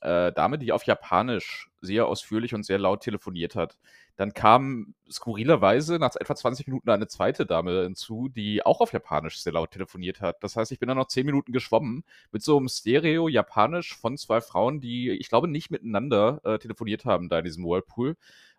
äh, 0.00 0.32
Dame, 0.32 0.58
die 0.58 0.72
auf 0.72 0.84
Japanisch 0.84 1.70
sehr 1.86 2.06
ausführlich 2.06 2.54
und 2.54 2.64
sehr 2.64 2.78
laut 2.78 3.02
telefoniert 3.02 3.54
hat. 3.54 3.78
Dann 4.16 4.32
kam 4.34 4.94
skurrilerweise 5.10 5.98
nach 5.98 6.14
etwa 6.16 6.34
20 6.34 6.66
Minuten 6.66 6.90
eine 6.90 7.06
zweite 7.06 7.46
Dame 7.46 7.84
hinzu, 7.84 8.28
die 8.28 8.64
auch 8.64 8.80
auf 8.80 8.92
Japanisch 8.92 9.40
sehr 9.40 9.52
laut 9.52 9.70
telefoniert 9.70 10.20
hat. 10.20 10.42
Das 10.42 10.56
heißt, 10.56 10.72
ich 10.72 10.78
bin 10.78 10.88
dann 10.88 10.98
noch 10.98 11.08
10 11.08 11.26
Minuten 11.26 11.52
geschwommen 11.52 12.04
mit 12.32 12.42
so 12.42 12.56
einem 12.58 12.68
Stereo-Japanisch 12.68 13.96
von 13.96 14.16
zwei 14.18 14.40
Frauen, 14.40 14.80
die 14.80 15.10
ich 15.10 15.28
glaube 15.28 15.48
nicht 15.48 15.70
miteinander 15.70 16.40
äh, 16.44 16.58
telefoniert 16.58 17.04
haben 17.04 17.28
da 17.28 17.38
in 17.38 17.44
diesem 17.44 17.64
Whirlpool. 17.64 18.16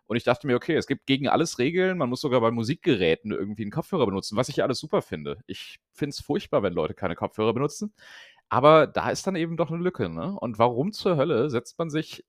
Und 0.08 0.16
ich 0.16 0.24
dachte 0.24 0.46
mir, 0.46 0.56
okay, 0.56 0.74
es 0.74 0.86
gibt 0.86 1.06
gegen 1.06 1.28
alles 1.28 1.58
Regeln. 1.58 1.98
Man 1.98 2.08
muss 2.08 2.22
sogar 2.22 2.40
bei 2.40 2.50
Musikgeräten 2.50 3.30
irgendwie 3.30 3.62
einen 3.62 3.70
Kopfhörer 3.70 4.06
benutzen, 4.06 4.36
was 4.36 4.48
ich 4.48 4.56
ja 4.56 4.64
alles 4.64 4.78
super 4.78 5.02
finde. 5.02 5.38
Ich 5.46 5.80
finde 5.92 6.10
es 6.10 6.20
furchtbar, 6.20 6.62
wenn 6.62 6.72
Leute 6.72 6.94
keine 6.94 7.14
Kopfhörer 7.14 7.52
benutzen. 7.52 7.92
Aber 8.48 8.86
da 8.86 9.10
ist 9.10 9.26
dann 9.26 9.36
eben 9.36 9.58
doch 9.58 9.70
eine 9.70 9.82
Lücke, 9.82 10.08
ne? 10.08 10.32
Und 10.40 10.58
warum 10.58 10.92
zur 10.92 11.16
Hölle 11.18 11.50
setzt 11.50 11.78
man 11.78 11.90
sich 11.90 12.24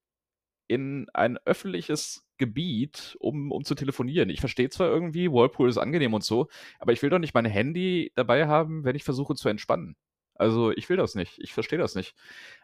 in 0.69 1.07
ein 1.13 1.37
öffentliches 1.45 2.25
Gebiet, 2.37 3.17
um, 3.19 3.51
um 3.51 3.65
zu 3.65 3.75
telefonieren. 3.75 4.29
Ich 4.29 4.39
verstehe 4.39 4.69
zwar 4.69 4.87
irgendwie, 4.87 5.29
Whirlpool 5.31 5.67
ist 5.67 5.77
angenehm 5.77 6.13
und 6.13 6.23
so, 6.23 6.47
aber 6.79 6.93
ich 6.93 7.01
will 7.01 7.09
doch 7.09 7.19
nicht 7.19 7.33
mein 7.33 7.45
Handy 7.45 8.11
dabei 8.15 8.47
haben, 8.47 8.85
wenn 8.85 8.95
ich 8.95 9.03
versuche 9.03 9.35
zu 9.35 9.49
entspannen. 9.49 9.97
Also 10.35 10.71
ich 10.71 10.87
will 10.87 10.95
das 10.95 11.15
nicht. 11.15 11.39
Ich 11.39 11.53
verstehe 11.53 11.79
das 11.79 11.95
nicht. 11.95 12.15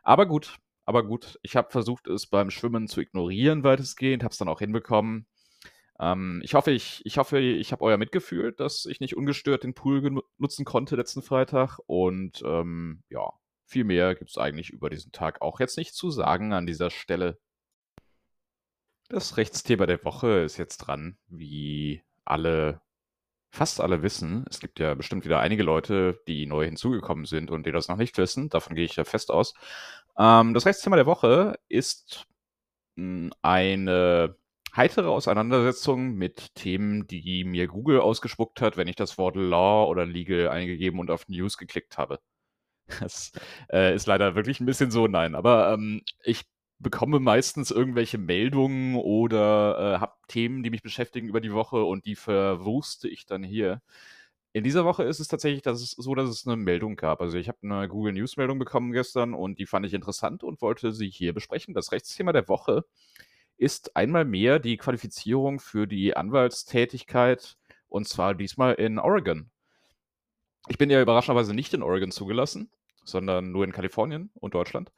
Aber 0.04 0.28
gut, 0.28 0.60
aber 0.86 1.04
gut. 1.04 1.40
Ich 1.42 1.56
habe 1.56 1.72
versucht, 1.72 2.08
es 2.08 2.28
beim 2.28 2.52
Schwimmen 2.52 2.88
zu 2.88 3.02
ignorieren, 3.02 3.64
weitestgehend, 3.64 4.24
habe 4.24 4.32
es 4.32 4.38
dann 4.38 4.48
auch 4.48 4.60
hinbekommen. 4.60 5.26
Ähm, 6.00 6.42
ich 6.44 6.54
hoffe, 6.54 6.72
ich, 6.72 7.02
ich 7.06 7.18
hoffe, 7.18 7.40
ich 7.40 7.72
habe 7.72 7.84
euer 7.84 7.98
Mitgefühl, 7.98 8.54
dass 8.54 8.86
ich 8.86 9.00
nicht 9.00 9.18
ungestört 9.18 9.64
den 9.64 9.74
Pool 9.74 10.22
nutzen 10.38 10.64
konnte 10.64 10.96
letzten 10.96 11.24
Freitag. 11.24 11.80
Und 11.88 12.44
ähm, 12.46 13.04
ja, 13.10 13.32
viel 13.66 13.84
mehr 13.84 14.16
gibt 14.16 14.30
es 14.30 14.38
eigentlich 14.38 14.70
über 14.70 14.90
diesen 14.90 15.12
Tag 15.12 15.42
auch 15.42 15.60
jetzt 15.60 15.78
nicht 15.78 15.96
zu 15.96 16.12
sagen 16.12 16.54
an 16.54 16.68
dieser 16.68 16.92
Stelle. 16.92 17.40
Das 19.10 19.38
Rechtsthema 19.38 19.86
der 19.86 20.04
Woche 20.04 20.40
ist 20.40 20.58
jetzt 20.58 20.78
dran, 20.78 21.18
wie 21.28 22.02
alle, 22.26 22.82
fast 23.52 23.80
alle 23.82 24.02
wissen. 24.04 24.46
Es 24.50 24.60
gibt 24.60 24.80
ja 24.80 24.96
bestimmt 24.96 25.26
wieder 25.26 25.40
einige 25.40 25.64
Leute, 25.64 26.20
die 26.28 26.48
neu 26.48 26.66
hinzugekommen 26.66 27.26
sind 27.26 27.52
und 27.52 27.66
die 27.68 27.72
das 27.72 27.88
noch 27.88 27.98
nicht 27.98 28.18
wissen. 28.18 28.50
Davon 28.50 28.76
gehe 28.76 28.86
ich 28.86 28.96
ja 28.96 29.04
fest 29.04 29.32
aus. 29.32 29.54
Ähm, 30.18 30.54
das 30.56 30.66
Rechtsthema 30.66 30.96
der 30.96 31.06
Woche 31.06 31.60
ist 31.70 32.28
hm, 32.98 33.32
eine 33.42 34.38
heitere 34.76 35.10
Auseinandersetzung 35.10 36.16
mit 36.16 36.56
Themen, 36.56 37.08
die 37.08 37.44
mir 37.46 37.68
Google 37.68 38.02
ausgespuckt 38.02 38.62
hat, 38.62 38.78
wenn 38.78 38.88
ich 38.88 38.96
das 38.96 39.18
Wort 39.18 39.36
Law 39.36 39.86
oder 39.88 40.06
Legal 40.06 40.50
eingegeben 40.50 41.00
und 41.00 41.12
auf 41.12 41.28
News 41.30 41.58
geklickt 41.58 41.98
habe. 41.98 42.20
Das 43.02 43.32
äh, 43.72 43.96
ist 43.96 44.08
leider 44.08 44.36
wirklich 44.36 44.60
ein 44.60 44.68
bisschen 44.68 44.92
so, 44.92 45.08
nein. 45.08 45.36
Aber 45.36 45.74
ähm, 45.74 46.04
ich 46.24 46.46
bekomme 46.80 47.20
meistens 47.20 47.72
irgendwelche 47.72 48.18
Meldungen 48.18 48.96
oder 48.96 49.96
äh, 49.96 50.00
habe 50.00 50.14
Themen, 50.28 50.64
die 50.64 50.70
mich 50.70 50.82
beschäftigen 50.82 51.28
über 51.28 51.42
die 51.42 51.54
Woche 51.54 51.84
und 51.84 52.06
die 52.06 52.16
verwurste 52.16 53.08
ich 53.08 53.26
dann 53.26 53.44
hier. 53.44 53.82
In 54.54 54.64
dieser 54.64 54.86
Woche 54.86 55.04
ist 55.04 55.20
es 55.20 55.28
tatsächlich 55.28 55.64
dass 55.64 55.82
es 55.82 55.92
so, 55.92 56.16
dass 56.16 56.30
es 56.30 56.48
eine 56.48 56.56
Meldung 56.56 56.96
gab. 56.96 57.22
Also 57.22 57.38
ich 57.38 57.50
habe 57.50 57.58
eine 57.64 57.88
Google 57.90 58.14
News 58.14 58.38
Meldung 58.38 58.60
bekommen 58.60 58.92
gestern 58.92 59.34
und 59.34 59.60
die 59.60 59.66
fand 59.66 59.86
ich 59.86 59.94
interessant 59.94 60.44
und 60.44 60.62
wollte 60.62 60.94
sie 60.94 61.10
hier 61.10 61.34
besprechen. 61.34 61.74
Das 61.74 61.92
Rechtsthema 61.92 62.32
der 62.32 62.48
Woche 62.48 62.86
ist 63.58 63.96
einmal 63.96 64.26
mehr 64.26 64.60
die 64.60 64.78
Qualifizierung 64.78 65.60
für 65.60 65.88
die 65.88 66.16
Anwaltstätigkeit 66.16 67.58
und 67.90 68.08
zwar 68.08 68.36
diesmal 68.36 68.76
in 68.76 69.00
Oregon. 69.00 69.50
Ich 70.68 70.78
bin 70.78 70.90
ja 70.90 71.02
überraschenderweise 71.02 71.54
nicht 71.54 71.74
in 71.74 71.84
Oregon 71.84 72.12
zugelassen, 72.12 72.70
sondern 73.04 73.52
nur 73.52 73.64
in 73.64 73.72
Kalifornien 73.72 74.32
und 74.36 74.54
Deutschland. 74.54 74.92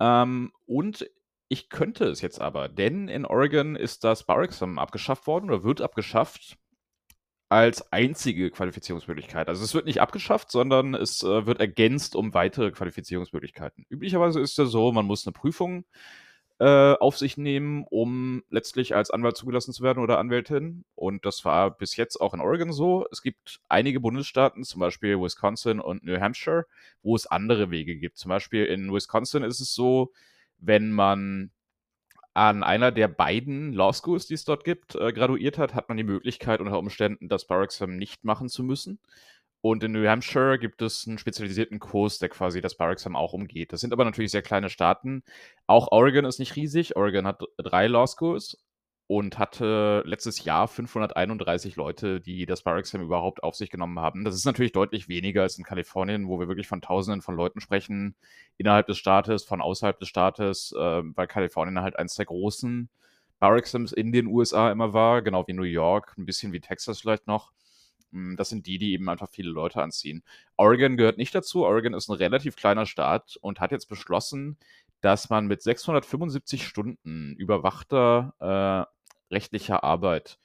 Ähm, 0.00 0.52
und 0.66 1.08
ich 1.48 1.68
könnte 1.68 2.06
es 2.06 2.20
jetzt 2.20 2.40
aber, 2.40 2.68
denn 2.68 3.08
in 3.08 3.24
Oregon 3.24 3.76
ist 3.76 4.04
das 4.04 4.24
Bar-Examen 4.24 4.78
abgeschafft 4.78 5.26
worden 5.26 5.50
oder 5.50 5.62
wird 5.62 5.80
abgeschafft 5.80 6.58
als 7.48 7.92
einzige 7.92 8.50
Qualifizierungsmöglichkeit. 8.50 9.48
Also 9.48 9.62
es 9.62 9.72
wird 9.72 9.86
nicht 9.86 10.00
abgeschafft, 10.00 10.50
sondern 10.50 10.94
es 10.94 11.22
äh, 11.22 11.46
wird 11.46 11.60
ergänzt 11.60 12.16
um 12.16 12.34
weitere 12.34 12.72
Qualifizierungsmöglichkeiten. 12.72 13.86
Üblicherweise 13.88 14.40
ist 14.40 14.52
es 14.52 14.56
ja 14.56 14.64
so, 14.64 14.90
man 14.90 15.06
muss 15.06 15.26
eine 15.26 15.32
Prüfung 15.32 15.84
äh, 16.58 16.94
auf 16.94 17.18
sich 17.18 17.36
nehmen, 17.36 17.84
um 17.90 18.42
letztlich 18.48 18.94
als 18.94 19.10
Anwalt 19.10 19.36
zugelassen 19.36 19.72
zu 19.72 19.82
werden 19.82 20.02
oder 20.02 20.18
Anwältin. 20.18 20.84
Und 20.94 21.26
das 21.26 21.44
war 21.44 21.70
bis 21.76 21.96
jetzt 21.96 22.20
auch 22.20 22.32
in 22.34 22.40
Oregon 22.40 22.72
so. 22.72 23.06
Es 23.12 23.22
gibt 23.22 23.60
einige 23.68 24.00
Bundesstaaten, 24.00 24.64
zum 24.64 24.80
Beispiel 24.80 25.20
Wisconsin 25.20 25.80
und 25.80 26.04
New 26.04 26.18
Hampshire, 26.18 26.64
wo 27.02 27.14
es 27.14 27.26
andere 27.26 27.70
Wege 27.70 27.96
gibt. 27.96 28.16
Zum 28.18 28.30
Beispiel 28.30 28.64
in 28.64 28.92
Wisconsin 28.92 29.42
ist 29.42 29.60
es 29.60 29.74
so, 29.74 30.12
wenn 30.58 30.92
man 30.92 31.50
an 32.32 32.62
einer 32.62 32.92
der 32.92 33.08
beiden 33.08 33.72
Law 33.72 33.94
Schools, 33.94 34.26
die 34.26 34.34
es 34.34 34.44
dort 34.44 34.64
gibt, 34.64 34.94
äh, 34.94 35.12
graduiert 35.12 35.56
hat, 35.56 35.74
hat 35.74 35.88
man 35.88 35.96
die 35.96 36.04
Möglichkeit, 36.04 36.60
unter 36.60 36.78
Umständen 36.78 37.28
das 37.28 37.46
Bar 37.46 37.62
Exam 37.62 37.96
nicht 37.96 38.24
machen 38.24 38.50
zu 38.50 38.62
müssen. 38.62 38.98
Und 39.68 39.82
in 39.82 39.90
New 39.90 40.06
Hampshire 40.06 40.60
gibt 40.60 40.80
es 40.80 41.08
einen 41.08 41.18
spezialisierten 41.18 41.80
Kurs, 41.80 42.20
der 42.20 42.28
quasi 42.28 42.60
das 42.60 42.76
Bar-Exam 42.76 43.16
auch 43.16 43.32
umgeht. 43.32 43.72
Das 43.72 43.80
sind 43.80 43.92
aber 43.92 44.04
natürlich 44.04 44.30
sehr 44.30 44.40
kleine 44.40 44.70
Staaten. 44.70 45.24
Auch 45.66 45.90
Oregon 45.90 46.24
ist 46.24 46.38
nicht 46.38 46.54
riesig. 46.54 46.94
Oregon 46.94 47.26
hat 47.26 47.42
drei 47.56 47.88
Law 47.88 48.06
Schools 48.06 48.64
und 49.08 49.40
hatte 49.40 50.04
letztes 50.06 50.44
Jahr 50.44 50.68
531 50.68 51.74
Leute, 51.74 52.20
die 52.20 52.46
das 52.46 52.62
Bar-Exam 52.62 53.02
überhaupt 53.02 53.42
auf 53.42 53.56
sich 53.56 53.68
genommen 53.68 53.98
haben. 53.98 54.22
Das 54.22 54.36
ist 54.36 54.44
natürlich 54.44 54.70
deutlich 54.70 55.08
weniger 55.08 55.42
als 55.42 55.58
in 55.58 55.64
Kalifornien, 55.64 56.28
wo 56.28 56.38
wir 56.38 56.46
wirklich 56.46 56.68
von 56.68 56.80
Tausenden 56.80 57.20
von 57.20 57.34
Leuten 57.34 57.60
sprechen, 57.60 58.14
innerhalb 58.58 58.86
des 58.86 58.98
Staates, 58.98 59.42
von 59.42 59.60
außerhalb 59.60 59.98
des 59.98 60.08
Staates, 60.08 60.72
äh, 60.78 61.02
weil 61.02 61.26
Kalifornien 61.26 61.80
halt 61.80 61.98
eines 61.98 62.14
der 62.14 62.26
großen 62.26 62.88
Bar-Exams 63.40 63.90
in 63.90 64.12
den 64.12 64.28
USA 64.28 64.70
immer 64.70 64.92
war, 64.92 65.22
genau 65.22 65.44
wie 65.48 65.54
New 65.54 65.64
York, 65.64 66.14
ein 66.16 66.24
bisschen 66.24 66.52
wie 66.52 66.60
Texas 66.60 67.00
vielleicht 67.00 67.26
noch. 67.26 67.50
Hm, 68.12 68.36
das 68.36 68.48
sind 68.48 68.66
die, 68.66 68.78
die 68.78 68.92
eben 68.92 69.08
einfach 69.08 69.28
viele 69.30 69.50
Leute 69.50 69.82
anziehen. 69.82 70.22
Oregon 70.56 70.96
gehört 70.96 71.18
nicht 71.18 71.34
dazu. 71.34 71.64
Oregon 71.64 71.94
ist 71.94 72.08
ein 72.08 72.16
relativ 72.16 72.56
kleiner 72.56 72.86
Staat 72.86 73.36
und 73.40 73.60
hat 73.60 73.72
jetzt 73.72 73.88
beschlossen, 73.88 74.56
dass 75.00 75.30
man 75.30 75.46
mit 75.46 75.62
675 75.62 76.66
Stunden 76.66 77.34
überwachter 77.36 78.88
äh, 79.30 79.34
rechtlicher 79.34 79.84
Arbeit 79.84 80.38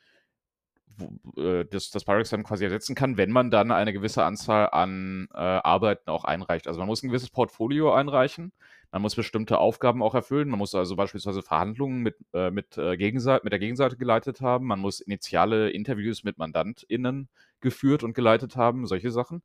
äh, 1.38 1.66
das, 1.66 1.90
das 1.92 2.04
Bar-Examen 2.06 2.44
quasi 2.44 2.64
ersetzen 2.64 2.96
kann, 2.96 3.18
wenn 3.18 3.32
man 3.32 3.52
dann 3.52 3.72
eine 3.72 3.94
gewisse 3.94 4.24
Anzahl 4.24 4.70
an 4.72 5.28
äh, 5.34 5.38
Arbeiten 5.38 6.10
auch 6.10 6.24
einreicht. 6.26 6.68
Also 6.68 6.80
man 6.80 6.88
muss 6.88 7.04
ein 7.04 7.10
gewisses 7.10 7.30
Portfolio 7.30 7.94
einreichen, 7.94 8.52
man 8.92 9.02
muss 9.02 9.16
bestimmte 9.16 9.58
Aufgaben 9.60 10.04
auch 10.04 10.16
erfüllen, 10.16 10.50
man 10.50 10.60
muss 10.60 10.76
also 10.76 10.96
beispielsweise 10.96 11.42
Verhandlungen 11.42 12.02
mit, 12.02 12.18
äh, 12.34 12.52
mit, 12.52 12.78
äh, 12.78 12.98
Gegenseite, 12.98 13.44
mit 13.44 13.54
der 13.54 13.60
Gegenseite 13.60 13.98
geleitet 13.98 14.42
haben, 14.42 14.68
man 14.68 14.80
muss 14.80 15.00
initiale 15.00 15.70
Interviews 15.70 16.24
mit 16.24 16.38
MandantInnen 16.38 17.30
geführt 17.62 18.04
und 18.04 18.14
geleitet 18.14 18.56
haben, 18.56 18.88
solche 18.88 19.12
Sachen. 19.12 19.42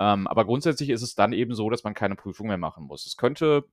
Ähm, 0.00 0.26
aber 0.26 0.44
grundsätzlich 0.44 0.90
ist 0.90 1.02
es 1.02 1.14
dann 1.14 1.32
eben 1.32 1.54
so, 1.54 1.70
dass 1.70 1.84
man 1.84 1.94
keine 1.94 2.16
Prüfung 2.16 2.48
mehr 2.48 2.58
machen 2.58 2.84
muss. 2.84 3.06
Es 3.06 3.16
könnte 3.16 3.64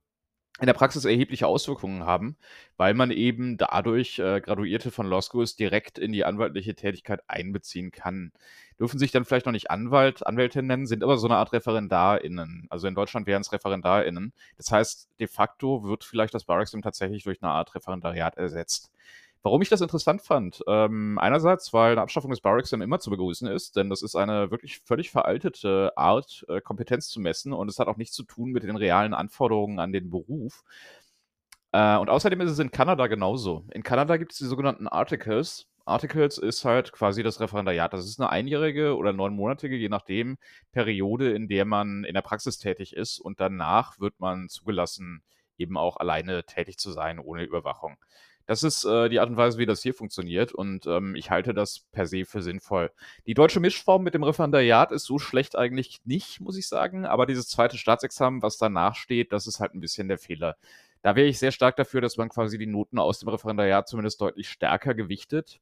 in 0.60 0.66
der 0.66 0.74
Praxis 0.74 1.04
erhebliche 1.04 1.46
Auswirkungen 1.46 2.04
haben, 2.04 2.36
weil 2.76 2.92
man 2.94 3.10
eben 3.10 3.56
dadurch 3.56 4.18
äh, 4.18 4.40
Graduierte 4.40 4.90
von 4.90 5.06
Law 5.06 5.22
Schools 5.22 5.56
direkt 5.56 5.98
in 5.98 6.12
die 6.12 6.24
anwaltliche 6.24 6.74
Tätigkeit 6.74 7.20
einbeziehen 7.26 7.90
kann. 7.90 8.32
Dürfen 8.78 8.98
sich 8.98 9.12
dann 9.12 9.24
vielleicht 9.24 9.46
noch 9.46 9.52
nicht 9.52 9.70
Anwalt, 9.70 10.26
Anwältin 10.26 10.66
nennen, 10.66 10.86
sind 10.86 11.02
aber 11.02 11.16
so 11.16 11.26
eine 11.26 11.36
Art 11.36 11.52
ReferendarInnen. 11.52 12.66
Also 12.68 12.86
in 12.86 12.94
Deutschland 12.94 13.26
wären 13.26 13.40
es 13.40 13.50
ReferendarInnen. 13.52 14.34
Das 14.56 14.70
heißt, 14.70 15.08
de 15.18 15.26
facto 15.26 15.84
wird 15.84 16.04
vielleicht 16.04 16.34
das 16.34 16.44
Bar-Exam 16.44 16.82
tatsächlich 16.82 17.24
durch 17.24 17.42
eine 17.42 17.52
Art 17.52 17.74
Referendariat 17.74 18.36
ersetzt. 18.36 18.92
Warum 19.42 19.60
ich 19.60 19.68
das 19.68 19.80
interessant 19.80 20.22
fand, 20.22 20.62
ähm, 20.68 21.18
einerseits, 21.18 21.72
weil 21.72 21.92
eine 21.92 22.02
Abschaffung 22.02 22.30
des 22.30 22.40
Bar 22.40 22.58
Exam 22.58 22.80
immer 22.80 23.00
zu 23.00 23.10
begrüßen 23.10 23.48
ist, 23.48 23.74
denn 23.74 23.90
das 23.90 24.02
ist 24.02 24.14
eine 24.14 24.52
wirklich 24.52 24.78
völlig 24.84 25.10
veraltete 25.10 25.92
Art, 25.96 26.44
äh, 26.48 26.60
Kompetenz 26.60 27.08
zu 27.08 27.20
messen 27.20 27.52
und 27.52 27.68
es 27.68 27.80
hat 27.80 27.88
auch 27.88 27.96
nichts 27.96 28.14
zu 28.14 28.22
tun 28.22 28.52
mit 28.52 28.62
den 28.62 28.76
realen 28.76 29.14
Anforderungen 29.14 29.80
an 29.80 29.92
den 29.92 30.10
Beruf. 30.10 30.62
Äh, 31.72 31.96
und 31.96 32.08
außerdem 32.08 32.40
ist 32.42 32.52
es 32.52 32.58
in 32.60 32.70
Kanada 32.70 33.06
genauso. 33.08 33.64
In 33.72 33.82
Kanada 33.82 34.16
gibt 34.16 34.32
es 34.32 34.38
die 34.38 34.44
sogenannten 34.44 34.86
Articles. 34.86 35.66
Articles 35.84 36.38
ist 36.38 36.64
halt 36.64 36.92
quasi 36.92 37.22
das 37.24 37.40
Referendariat. 37.40 37.92
Das 37.92 38.06
ist 38.06 38.20
eine 38.20 38.30
einjährige 38.30 38.96
oder 38.96 39.12
neunmonatige, 39.12 39.76
je 39.76 39.88
nachdem, 39.88 40.38
Periode, 40.70 41.32
in 41.32 41.48
der 41.48 41.64
man 41.64 42.04
in 42.04 42.14
der 42.14 42.22
Praxis 42.22 42.58
tätig 42.58 42.94
ist 42.94 43.18
und 43.18 43.40
danach 43.40 43.98
wird 43.98 44.20
man 44.20 44.48
zugelassen, 44.48 45.22
eben 45.58 45.76
auch 45.76 45.96
alleine 45.96 46.44
tätig 46.44 46.78
zu 46.78 46.92
sein, 46.92 47.18
ohne 47.18 47.42
Überwachung. 47.42 47.96
Das 48.52 48.62
ist 48.62 48.84
äh, 48.84 49.08
die 49.08 49.18
Art 49.18 49.30
und 49.30 49.38
Weise, 49.38 49.56
wie 49.56 49.64
das 49.64 49.82
hier 49.82 49.94
funktioniert 49.94 50.52
und 50.52 50.86
ähm, 50.86 51.14
ich 51.14 51.30
halte 51.30 51.54
das 51.54 51.86
per 51.90 52.06
se 52.06 52.26
für 52.26 52.42
sinnvoll. 52.42 52.90
Die 53.26 53.32
deutsche 53.32 53.60
Mischform 53.60 54.02
mit 54.02 54.12
dem 54.12 54.24
Referendariat 54.24 54.92
ist 54.92 55.04
so 55.04 55.18
schlecht 55.18 55.56
eigentlich 55.56 56.02
nicht, 56.04 56.38
muss 56.38 56.58
ich 56.58 56.68
sagen, 56.68 57.06
aber 57.06 57.24
dieses 57.24 57.48
zweite 57.48 57.78
Staatsexamen, 57.78 58.42
was 58.42 58.58
danach 58.58 58.94
steht, 58.94 59.32
das 59.32 59.46
ist 59.46 59.58
halt 59.58 59.72
ein 59.72 59.80
bisschen 59.80 60.06
der 60.06 60.18
Fehler. 60.18 60.58
Da 61.00 61.16
wäre 61.16 61.28
ich 61.28 61.38
sehr 61.38 61.50
stark 61.50 61.76
dafür, 61.76 62.02
dass 62.02 62.18
man 62.18 62.28
quasi 62.28 62.58
die 62.58 62.66
Noten 62.66 62.98
aus 62.98 63.20
dem 63.20 63.30
Referendariat 63.30 63.88
zumindest 63.88 64.20
deutlich 64.20 64.50
stärker 64.50 64.92
gewichtet 64.92 65.58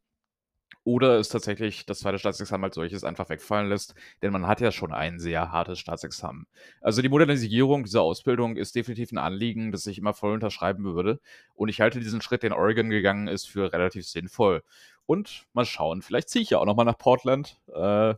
oder 0.84 1.18
es 1.18 1.28
tatsächlich 1.28 1.84
das 1.87 2.00
zweite 2.00 2.18
Staatsexamen 2.18 2.64
als 2.64 2.75
solches 2.75 3.04
einfach 3.04 3.28
wegfallen 3.28 3.68
lässt, 3.68 3.94
denn 4.22 4.32
man 4.32 4.46
hat 4.46 4.60
ja 4.60 4.72
schon 4.72 4.92
ein 4.92 5.18
sehr 5.18 5.52
hartes 5.52 5.78
Staatsexamen. 5.78 6.46
Also 6.80 7.02
die 7.02 7.08
Modernisierung 7.08 7.84
dieser 7.84 8.02
Ausbildung 8.02 8.56
ist 8.56 8.75
definitiv 8.75 9.12
ein 9.12 9.18
Anliegen, 9.18 9.72
das 9.72 9.87
ich 9.87 9.99
immer 9.99 10.14
voll 10.14 10.32
unterschreiben 10.32 10.84
würde. 10.84 11.20
Und 11.54 11.68
ich 11.68 11.80
halte 11.80 12.00
diesen 12.00 12.22
Schritt, 12.22 12.42
den 12.42 12.52
Oregon 12.52 12.88
gegangen 12.90 13.28
ist, 13.28 13.46
für 13.46 13.72
relativ 13.72 14.06
sinnvoll. 14.06 14.62
Und 15.06 15.46
mal 15.52 15.66
schauen, 15.66 16.02
vielleicht 16.02 16.30
ziehe 16.30 16.42
ich 16.42 16.50
ja 16.50 16.58
auch 16.58 16.66
nochmal 16.66 16.87
nach 16.87 16.99
Portland. 16.99 17.60
Äh, 17.68 18.14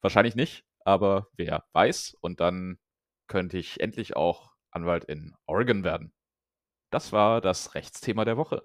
wahrscheinlich 0.00 0.36
nicht, 0.36 0.64
aber 0.84 1.28
wer 1.36 1.64
weiß. 1.72 2.16
Und 2.20 2.40
dann 2.40 2.78
könnte 3.26 3.58
ich 3.58 3.80
endlich 3.80 4.16
auch 4.16 4.52
Anwalt 4.70 5.04
in 5.04 5.34
Oregon 5.46 5.82
werden. 5.84 6.12
Das 6.90 7.12
war 7.12 7.40
das 7.40 7.74
Rechtsthema 7.74 8.24
der 8.24 8.36
Woche. 8.36 8.64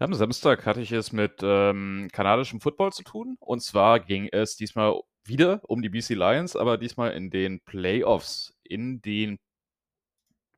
Am 0.00 0.14
Samstag 0.14 0.64
hatte 0.64 0.80
ich 0.80 0.92
es 0.92 1.12
mit 1.12 1.40
ähm, 1.42 2.08
kanadischem 2.12 2.60
Football 2.60 2.92
zu 2.92 3.02
tun. 3.02 3.36
Und 3.40 3.62
zwar 3.62 3.98
ging 3.98 4.28
es 4.30 4.54
diesmal 4.54 5.00
wieder 5.24 5.60
um 5.68 5.82
die 5.82 5.88
BC 5.88 6.10
Lions, 6.10 6.54
aber 6.54 6.78
diesmal 6.78 7.12
in 7.12 7.30
den 7.30 7.60
Playoffs. 7.64 8.54
In 8.62 9.02
den 9.02 9.40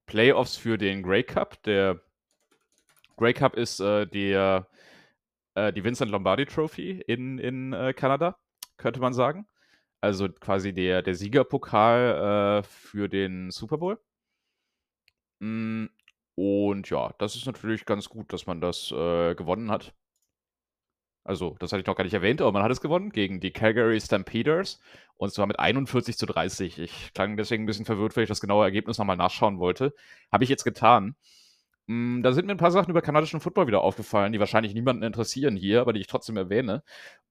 Playoffs 0.04 0.58
für 0.58 0.76
den 0.76 1.02
Grey 1.02 1.22
Cup. 1.22 1.62
Der 1.62 2.00
Grey 3.16 3.32
Cup 3.32 3.54
ist 3.56 3.80
äh, 3.80 4.06
der, 4.06 4.68
äh, 5.54 5.72
die 5.72 5.84
Vincent 5.84 6.10
Lombardi 6.10 6.44
Trophy 6.44 7.00
in, 7.06 7.38
in 7.38 7.72
äh, 7.72 7.94
Kanada, 7.94 8.38
könnte 8.76 9.00
man 9.00 9.14
sagen. 9.14 9.46
Also 10.02 10.28
quasi 10.28 10.74
der, 10.74 11.00
der 11.02 11.14
Siegerpokal 11.14 12.60
äh, 12.60 12.62
für 12.62 13.08
den 13.08 13.50
Super 13.50 13.78
Bowl. 13.78 13.98
Mm, 15.40 15.86
und 16.34 16.88
ja, 16.90 17.14
das 17.18 17.36
ist 17.36 17.46
natürlich 17.46 17.84
ganz 17.84 18.08
gut, 18.08 18.32
dass 18.32 18.46
man 18.46 18.60
das 18.60 18.92
äh, 18.92 19.34
gewonnen 19.34 19.70
hat. 19.70 19.94
Also, 21.24 21.54
das 21.58 21.70
hatte 21.72 21.80
ich 21.80 21.86
noch 21.86 21.96
gar 21.96 22.04
nicht 22.04 22.14
erwähnt, 22.14 22.40
aber 22.40 22.50
man 22.52 22.62
hat 22.62 22.70
es 22.72 22.80
gewonnen 22.80 23.10
gegen 23.10 23.40
die 23.40 23.52
Calgary 23.52 24.00
Stampeders 24.00 24.80
und 25.16 25.32
zwar 25.32 25.46
mit 25.46 25.58
41 25.58 26.16
zu 26.16 26.26
30. 26.26 26.78
Ich 26.78 27.12
klang 27.12 27.36
deswegen 27.36 27.64
ein 27.64 27.66
bisschen 27.66 27.84
verwirrt, 27.84 28.16
weil 28.16 28.24
ich 28.24 28.28
das 28.28 28.40
genaue 28.40 28.64
Ergebnis 28.64 28.98
nochmal 28.98 29.16
nachschauen 29.18 29.58
wollte. 29.58 29.94
Habe 30.32 30.44
ich 30.44 30.50
jetzt 30.50 30.64
getan. 30.64 31.14
Hm, 31.88 32.22
da 32.22 32.32
sind 32.32 32.46
mir 32.46 32.52
ein 32.52 32.58
paar 32.58 32.70
Sachen 32.70 32.90
über 32.90 33.02
kanadischen 33.02 33.40
Football 33.40 33.66
wieder 33.66 33.82
aufgefallen, 33.82 34.32
die 34.32 34.40
wahrscheinlich 34.40 34.74
niemanden 34.74 35.02
interessieren 35.02 35.56
hier, 35.56 35.82
aber 35.82 35.92
die 35.92 36.00
ich 36.00 36.06
trotzdem 36.06 36.36
erwähne. 36.36 36.82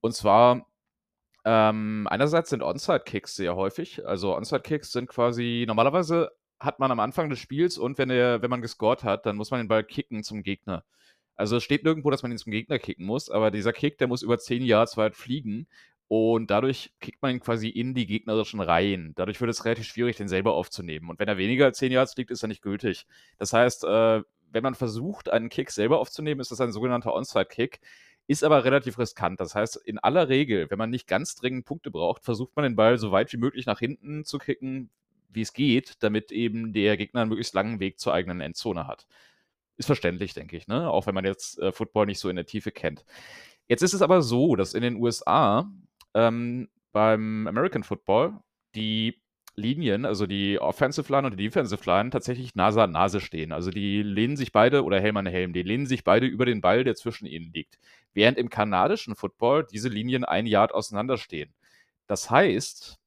Und 0.02 0.14
zwar, 0.16 0.68
ähm, 1.46 2.08
einerseits 2.10 2.50
sind 2.52 2.62
Onside-Kicks 2.62 3.36
sehr 3.36 3.56
häufig. 3.56 4.06
Also 4.06 4.36
Onside-Kicks 4.36 4.92
sind 4.92 5.08
quasi 5.10 5.66
normalerweise 5.68 6.32
hat 6.60 6.80
man 6.80 6.92
am 6.92 7.00
Anfang 7.00 7.30
des 7.30 7.40
Spiels 7.40 7.78
und 7.78 7.98
wenn, 7.98 8.10
er, 8.10 8.42
wenn 8.42 8.50
man 8.50 8.62
gescored 8.62 9.04
hat, 9.04 9.26
dann 9.26 9.36
muss 9.38 9.52
man 9.52 9.62
den 9.62 9.68
Ball 9.68 9.84
kicken 9.84 10.24
zum 10.24 10.44
Gegner. 10.44 10.84
Also 11.36 11.56
es 11.56 11.64
steht 11.64 11.84
nirgendwo, 11.84 12.10
dass 12.10 12.22
man 12.22 12.32
ihn 12.32 12.38
zum 12.38 12.52
Gegner 12.52 12.80
kicken 12.80 13.06
muss, 13.06 13.30
aber 13.30 13.50
dieser 13.50 13.72
Kick, 13.72 13.98
der 13.98 14.08
muss 14.08 14.24
über 14.24 14.38
10 14.38 14.64
Yards 14.64 14.98
weit 14.98 15.16
fliegen 15.16 15.68
und 16.10 16.50
dadurch 16.50 16.92
kickt 17.00 17.22
man 17.22 17.32
ihn 17.32 17.40
quasi 17.40 17.70
in 17.70 17.94
die 17.94 18.08
gegnerischen 18.08 18.60
Reihen. 18.60 19.14
Dadurch 19.16 19.40
wird 19.40 19.52
es 19.52 19.64
relativ 19.64 19.86
schwierig, 19.86 20.18
den 20.18 20.28
selber 20.28 20.56
aufzunehmen. 20.56 21.08
Und 21.10 21.20
wenn 21.20 21.28
er 21.28 21.38
weniger 21.38 21.66
als 21.66 21.78
10 21.78 21.92
Yards 21.92 22.18
liegt, 22.18 22.32
ist 22.32 22.44
er 22.44 22.48
nicht 22.48 22.64
gültig. 22.64 23.06
Das 23.38 23.54
heißt, 23.54 23.84
äh, 23.84 24.24
wenn 24.52 24.64
man 24.64 24.74
versucht, 24.74 25.30
einen 25.30 25.50
Kick 25.50 25.70
selber 25.70 26.00
aufzunehmen, 26.00 26.42
ist 26.42 26.52
das 26.52 26.62
ein 26.62 26.72
sogenannter 26.72 27.14
Onside-Kick. 27.14 27.80
Ist 28.26 28.44
aber 28.44 28.64
relativ 28.66 28.98
riskant. 28.98 29.40
Das 29.40 29.54
heißt, 29.54 29.78
in 29.86 30.00
aller 30.00 30.30
Regel, 30.30 30.70
wenn 30.72 30.80
man 30.80 30.90
nicht 30.90 31.08
ganz 31.08 31.36
dringend 31.36 31.66
Punkte 31.66 31.92
braucht, 31.92 32.24
versucht 32.24 32.56
man 32.56 32.64
den 32.64 32.76
Ball 32.76 32.98
so 32.98 33.12
weit 33.12 33.32
wie 33.32 33.38
möglich 33.38 33.68
nach 33.68 33.80
hinten 33.80 34.26
zu 34.26 34.40
kicken, 34.40 34.90
wie 35.30 35.42
es 35.42 35.54
geht, 35.54 36.04
damit 36.04 36.32
eben 36.32 36.74
der 36.74 36.98
Gegner 36.98 37.22
einen 37.22 37.30
möglichst 37.30 37.54
langen 37.54 37.80
Weg 37.80 38.00
zur 38.00 38.14
eigenen 38.14 38.42
Endzone 38.42 38.88
hat. 38.88 39.08
Ist 39.78 39.86
verständlich, 39.86 40.34
denke 40.34 40.58
ich, 40.58 40.68
ne? 40.68 40.90
Auch 40.90 41.08
wenn 41.08 41.16
man 41.16 41.26
jetzt 41.26 41.60
äh, 41.60 41.72
Football 41.72 42.08
nicht 42.08 42.20
so 42.20 42.30
in 42.30 42.36
der 42.36 42.46
Tiefe 42.46 42.72
kennt. 42.72 43.06
Jetzt 43.68 43.84
ist 43.84 43.94
es 43.94 44.02
aber 44.02 44.22
so, 44.22 44.56
dass 44.56 44.74
in 44.74 44.82
den 44.82 44.96
USA 44.96 45.72
ähm, 46.14 46.70
beim 46.92 47.48
American 47.48 47.84
Football 47.84 48.40
die 48.76 49.22
Linien, 49.56 50.06
also 50.06 50.26
die 50.26 50.60
Offensive 50.60 51.12
Line 51.12 51.28
und 51.28 51.38
die 51.38 51.44
Defensive 51.44 51.84
Line, 51.86 52.10
tatsächlich 52.10 52.56
Nase 52.56 52.82
an 52.82 52.92
Nase 52.92 53.20
stehen. 53.20 53.52
Also 53.52 53.72
die 53.72 54.02
lehnen 54.02 54.38
sich 54.38 54.52
beide, 54.52 54.84
oder 54.84 55.00
Helm 55.00 55.18
an 55.18 55.26
Helm, 55.28 55.54
die 55.54 55.62
lehnen 55.62 55.86
sich 55.86 56.04
beide 56.04 56.26
über 56.26 56.46
den 56.46 56.62
Ball, 56.62 56.84
der 56.84 56.96
zwischen 56.96 57.26
ihnen 57.28 57.52
liegt. 57.54 57.80
Während 58.14 58.38
im 58.38 58.50
kanadischen 58.50 59.16
Football 59.16 59.66
diese 59.66 59.90
Linien 59.90 60.26
ein 60.26 60.46
Yard 60.46 60.74
auseinanderstehen. 60.74 61.54
Das 62.08 62.32
heißt, 62.32 63.00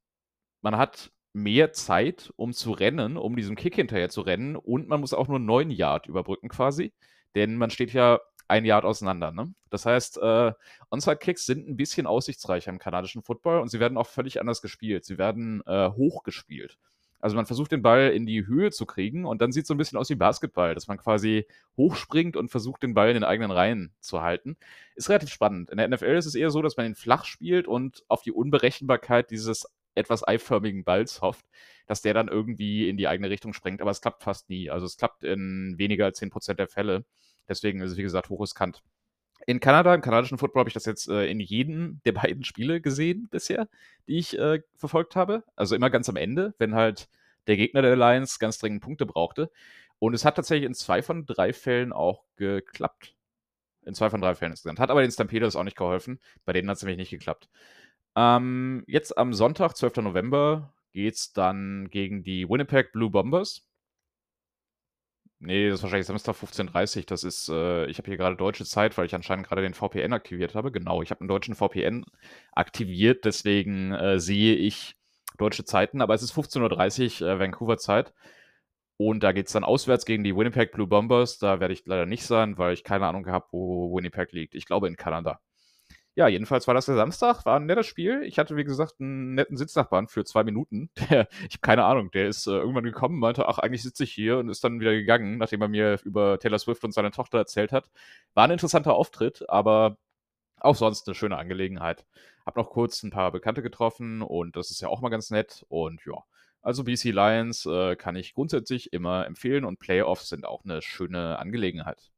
man 0.61 0.77
hat 0.77 1.11
mehr 1.33 1.73
Zeit, 1.73 2.33
um 2.37 2.53
zu 2.53 2.73
rennen, 2.73 3.17
um 3.17 3.37
diesem 3.37 3.57
Kick 3.57 3.77
hinterher 3.77 4.11
zu 4.11 4.21
rennen 4.21 4.57
und 4.57 4.89
man 4.89 5.01
muss 5.01 5.15
auch 5.15 5.29
nur 5.29 5.39
neun 5.39 5.71
Yard 5.71 6.07
überbrücken 6.07 6.49
quasi, 6.49 6.93
denn 7.35 7.57
man 7.57 7.71
steht 7.71 7.93
ja 7.93 8.21
ein 8.49 8.65
Yard 8.65 8.85
auseinander. 8.85 9.33
Ne? 9.33 9.55
Das 9.71 9.87
heißt, 9.87 10.19
äh, 10.19 10.53
Onside-Kicks 10.91 11.47
sind 11.47 11.69
ein 11.69 11.77
bisschen 11.77 12.07
aussichtsreicher 12.07 12.71
im 12.71 12.79
kanadischen 12.79 13.23
Football 13.23 13.61
und 13.61 13.69
sie 13.69 13.81
werden 13.81 13.97
auch 13.97 14.07
völlig 14.07 14.41
anders 14.41 14.61
gespielt. 14.61 15.05
Sie 15.07 15.17
werden 15.17 15.63
äh, 15.67 15.91
hoch 15.91 16.23
gespielt. 16.23 16.77
Also 17.23 17.37
man 17.37 17.47
versucht 17.47 17.71
den 17.71 17.83
Ball 17.83 18.11
in 18.11 18.27
die 18.27 18.47
Höhe 18.47 18.73
zu 18.73 18.85
kriegen 18.85 19.25
und 19.25 19.41
dann 19.41 19.53
sieht 19.53 19.63
es 19.63 19.69
so 19.69 19.75
ein 19.75 19.79
bisschen 19.79 19.97
aus 19.97 20.11
wie 20.11 20.17
Basketball, 20.17 20.75
dass 20.75 20.89
man 20.89 20.99
quasi 20.99 21.47
hochspringt 21.77 22.37
und 22.37 22.51
versucht, 22.51 22.83
den 22.83 22.95
Ball 22.95 23.09
in 23.11 23.15
den 23.15 23.25
eigenen 23.25 23.53
Reihen 23.53 23.93
zu 24.01 24.23
halten. 24.23 24.57
Ist 24.97 25.09
relativ 25.09 25.31
spannend. 25.31 25.71
In 25.71 25.77
der 25.79 25.89
NFL 25.89 26.17
ist 26.17 26.27
es 26.27 26.35
eher 26.35 26.51
so, 26.51 26.63
dass 26.63 26.77
man 26.77 26.87
ihn 26.87 26.97
flach 26.97 27.25
spielt 27.25 27.69
und 27.69 28.05
auf 28.09 28.23
die 28.23 28.33
Unberechenbarkeit 28.33 29.31
dieses 29.31 29.67
etwas 29.95 30.27
eiförmigen 30.27 30.85
Balls 30.85 31.21
hofft, 31.21 31.45
dass 31.87 32.03
der 32.03 32.15
dann 32.15 32.29
irgendwie 32.29 32.89
in 32.89 32.97
die 32.97 33.09
eigene 33.09 33.31
Richtung 33.31 33.53
springt. 33.53 33.81
Aber 33.81 33.91
es 33.91 34.01
klappt 34.01 34.23
fast 34.23 34.49
nie. 34.49 34.71
Also 34.71 34.87
es 34.87 34.97
klappt 34.97 35.25
in 35.25 35.75
weniger 35.79 36.05
als 36.07 36.21
10% 36.21 36.55
der 36.55 36.69
Fälle. 36.69 37.05
Deswegen 37.49 37.81
ist 37.81 37.93
es, 37.93 37.97
wie 37.97 38.03
gesagt, 38.03 38.31
hochriskant. 38.31 38.83
In 39.47 39.59
Kanada, 39.61 39.95
im 39.95 40.03
kanadischen 40.03 40.39
Football, 40.39 40.61
habe 40.61 40.71
ich 40.71 40.75
das 40.75 40.85
jetzt 40.85 41.09
äh, 41.09 41.27
in 41.27 41.41
jedem 41.41 42.01
der 42.05 42.13
beiden 42.13 42.45
Spiele 42.45 42.81
gesehen 42.81 43.29
bisher, 43.31 43.69
die 44.07 44.19
ich 44.19 44.39
äh, 44.39 44.63
verfolgt 44.77 45.17
habe. 45.17 45.45
Also 45.57 45.75
immer 45.75 45.91
ganz 45.91 46.09
am 46.09 46.17
Ende, 46.17 46.55
wenn 46.59 46.75
halt 46.75 47.09
der 47.47 47.57
Gegner 47.57 47.83
der 47.83 47.97
Lions 47.97 48.39
ganz 48.39 48.59
dringend 48.59 48.83
Punkte 48.83 49.07
brauchte. 49.07 49.51
Und 49.99 50.15
es 50.15 50.25
hat 50.25 50.37
tatsächlich 50.37 50.67
in 50.67 50.75
zwei 50.75 51.03
von 51.03 51.27
drei 51.27 51.53
Fällen 51.53 51.93
auch 51.93 52.25
geklappt. 52.37 53.15
In 53.85 53.95
zwei 53.95 54.11
von 54.11 54.21
drei 54.21 54.35
Fällen 54.35 54.53
insgesamt. 54.53 54.79
Hat 54.79 54.91
aber 54.91 55.03
den 55.03 55.11
Stampeders 55.11 55.57
auch 55.57 55.65
nicht 55.65 55.77
geholfen. 55.77 56.21
Bei 56.45 56.53
denen 56.53 56.69
hat 56.69 56.77
es 56.77 56.83
nämlich 56.83 56.99
nicht 56.99 57.11
geklappt. 57.11 57.49
Ähm, 58.17 58.85
jetzt 58.87 59.17
am 59.17 59.33
Sonntag, 59.35 59.77
12. 59.77 59.97
November, 59.99 60.75
geht 60.93 61.15
es 61.15 61.33
dann 61.33 61.89
gegen 61.91 62.23
die 62.23 62.49
Winnipeg 62.49 62.93
Blue 62.93 63.11
Bombers. 63.11 63.67
Nee, 65.45 65.69
das 65.69 65.81
ist 65.81 65.83
wahrscheinlich 65.83 66.07
Samstag 66.07 66.37
15.30 66.37 67.05
Das 67.07 67.25
ist, 67.25 67.49
äh, 67.49 67.87
ich 67.87 67.99
habe 67.99 68.07
hier 68.07 68.17
gerade 68.17 68.37
deutsche 68.37 68.65
Zeit, 68.65 68.97
weil 68.97 69.07
ich 69.07 69.15
anscheinend 69.15 69.49
gerade 69.49 69.63
den 69.63 69.75
VPN 69.75 70.13
aktiviert 70.13 70.55
habe. 70.55 70.71
Genau, 70.71 71.03
ich 71.03 71.11
habe 71.11 71.21
einen 71.21 71.29
deutschen 71.29 71.57
VPN 71.57 72.05
aktiviert, 72.53 73.25
deswegen 73.25 73.93
äh, 73.93 74.21
sehe 74.21 74.55
ich 74.55 74.95
deutsche 75.39 75.65
Zeiten, 75.65 76.01
aber 76.01 76.15
es 76.15 76.23
ist 76.23 76.33
15.30 76.33 77.23
Uhr 77.23 77.29
äh, 77.29 77.39
Vancouver 77.41 77.77
Zeit. 77.79 78.13
Und 78.99 79.23
da 79.25 79.33
geht 79.33 79.49
es 79.49 79.53
dann 79.53 79.65
auswärts 79.65 80.05
gegen 80.07 80.23
die 80.25 80.37
Winnipeg 80.37 80.73
Blue 80.73 80.87
Bombers. 80.87 81.39
Da 81.39 81.59
werde 81.61 81.75
ich 81.75 81.85
leider 81.87 82.07
nicht 82.07 82.25
sein, 82.25 82.57
weil 82.59 82.75
ich 82.75 82.85
keine 82.85 83.07
Ahnung 83.09 83.27
habe, 83.27 83.47
wo 83.51 83.95
Winnipeg 83.97 84.33
liegt. 84.33 84.55
Ich 84.55 84.67
glaube 84.67 84.87
in 84.89 84.97
Kanada. 84.97 85.41
Ja, 86.15 86.29
jedenfalls 86.29 86.67
war 86.67 86.75
das 86.75 86.85
der 86.85 86.97
Samstag, 86.97 87.47
war 87.47 87.59
ein 87.59 87.65
nettes 87.65 87.87
Spiel. 87.87 88.23
Ich 88.25 88.39
hatte, 88.39 88.55
wie 88.57 88.65
gesagt, 88.65 89.01
einen 89.01 89.35
netten 89.35 89.57
Sitznachbarn 89.57 90.09
für 90.09 90.25
zwei 90.27 90.45
Minuten. 90.45 90.91
Der, 91.11 91.27
ich 91.49 91.55
habe 91.55 91.61
keine 91.63 91.85
Ahnung, 91.85 92.11
der 92.11 92.29
ist 92.29 92.47
äh, 92.47 92.51
irgendwann 92.51 92.85
gekommen, 92.85 93.19
meinte, 93.19 93.49
ach, 93.49 93.59
eigentlich 93.59 93.83
sitze 93.83 94.05
ich 94.05 94.13
hier 94.13 94.39
und 94.39 94.51
ist 94.51 94.63
dann 94.63 94.79
wieder 94.81 94.93
gegangen, 94.93 95.39
nachdem 95.39 95.63
er 95.63 95.69
mir 95.69 95.99
über 96.05 96.39
Taylor 96.39 96.59
Swift 96.59 96.85
und 96.85 96.93
seine 96.93 97.13
Tochter 97.13 97.39
erzählt 97.39 97.73
hat. 97.73 97.91
War 98.35 98.45
ein 98.45 98.51
interessanter 98.51 98.95
Auftritt, 98.95 99.49
aber 99.49 99.97
auch 100.61 100.77
sonst 100.77 101.09
eine 101.09 101.15
schöne 101.15 101.39
Angelegenheit. 101.39 102.07
Hab 102.47 102.57
noch 102.57 102.71
kurz 102.71 103.03
ein 103.03 103.11
paar 103.11 103.33
Bekannte 103.33 103.63
getroffen 103.63 104.23
und 104.23 104.57
das 104.57 104.71
ist 104.71 104.81
ja 104.83 104.89
auch 104.89 105.01
mal 105.01 105.09
ganz 105.09 105.31
nett. 105.31 105.65
Und 105.69 106.05
ja, 106.07 106.25
also 106.63 106.85
BC 106.85 107.07
Lions 107.13 107.67
äh, 107.67 107.97
kann 107.97 108.17
ich 108.17 108.35
grundsätzlich 108.35 108.93
immer 108.93 109.27
empfehlen 109.27 109.65
und 109.65 109.81
Playoffs 109.81 110.29
sind 110.29 110.47
auch 110.47 110.65
eine 110.65 110.83
schöne 110.83 111.39
Angelegenheit. 111.39 112.12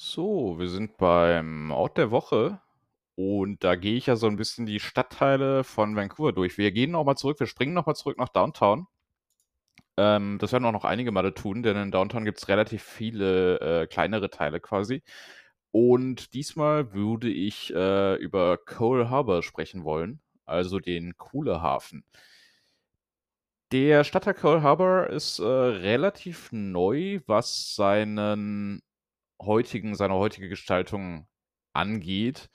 So, 0.00 0.60
wir 0.60 0.68
sind 0.68 0.96
beim 0.96 1.72
Ort 1.72 1.98
der 1.98 2.12
Woche 2.12 2.60
und 3.16 3.64
da 3.64 3.74
gehe 3.74 3.96
ich 3.96 4.06
ja 4.06 4.14
so 4.14 4.28
ein 4.28 4.36
bisschen 4.36 4.64
die 4.64 4.78
Stadtteile 4.78 5.64
von 5.64 5.96
Vancouver 5.96 6.32
durch. 6.32 6.56
Wir 6.56 6.70
gehen 6.70 6.92
nochmal 6.92 7.16
zurück, 7.16 7.40
wir 7.40 7.48
springen 7.48 7.74
nochmal 7.74 7.96
zurück 7.96 8.16
nach 8.16 8.28
Downtown. 8.28 8.86
Ähm, 9.96 10.38
das 10.40 10.52
werden 10.52 10.66
auch 10.66 10.72
noch 10.72 10.84
einige 10.84 11.10
Male 11.10 11.34
tun, 11.34 11.64
denn 11.64 11.76
in 11.76 11.90
Downtown 11.90 12.24
gibt 12.24 12.38
es 12.38 12.46
relativ 12.46 12.84
viele 12.84 13.58
äh, 13.60 13.86
kleinere 13.88 14.30
Teile 14.30 14.60
quasi. 14.60 15.02
Und 15.72 16.32
diesmal 16.34 16.92
würde 16.94 17.28
ich 17.30 17.74
äh, 17.74 18.14
über 18.16 18.56
Cole 18.58 19.10
Harbor 19.10 19.42
sprechen 19.42 19.82
wollen, 19.84 20.20
also 20.46 20.78
den 20.78 21.16
Kohlehafen. 21.16 22.04
Der 23.72 24.04
Stadtteil 24.04 24.34
Cole 24.34 24.62
Harbor 24.62 25.08
ist 25.08 25.40
äh, 25.40 25.44
relativ 25.44 26.50
neu, 26.52 27.20
was 27.26 27.74
seinen 27.74 28.80
heutigen, 29.40 29.94
seine 29.94 30.14
heutige 30.14 30.48
Gestaltung 30.48 31.26
angeht. 31.72 32.50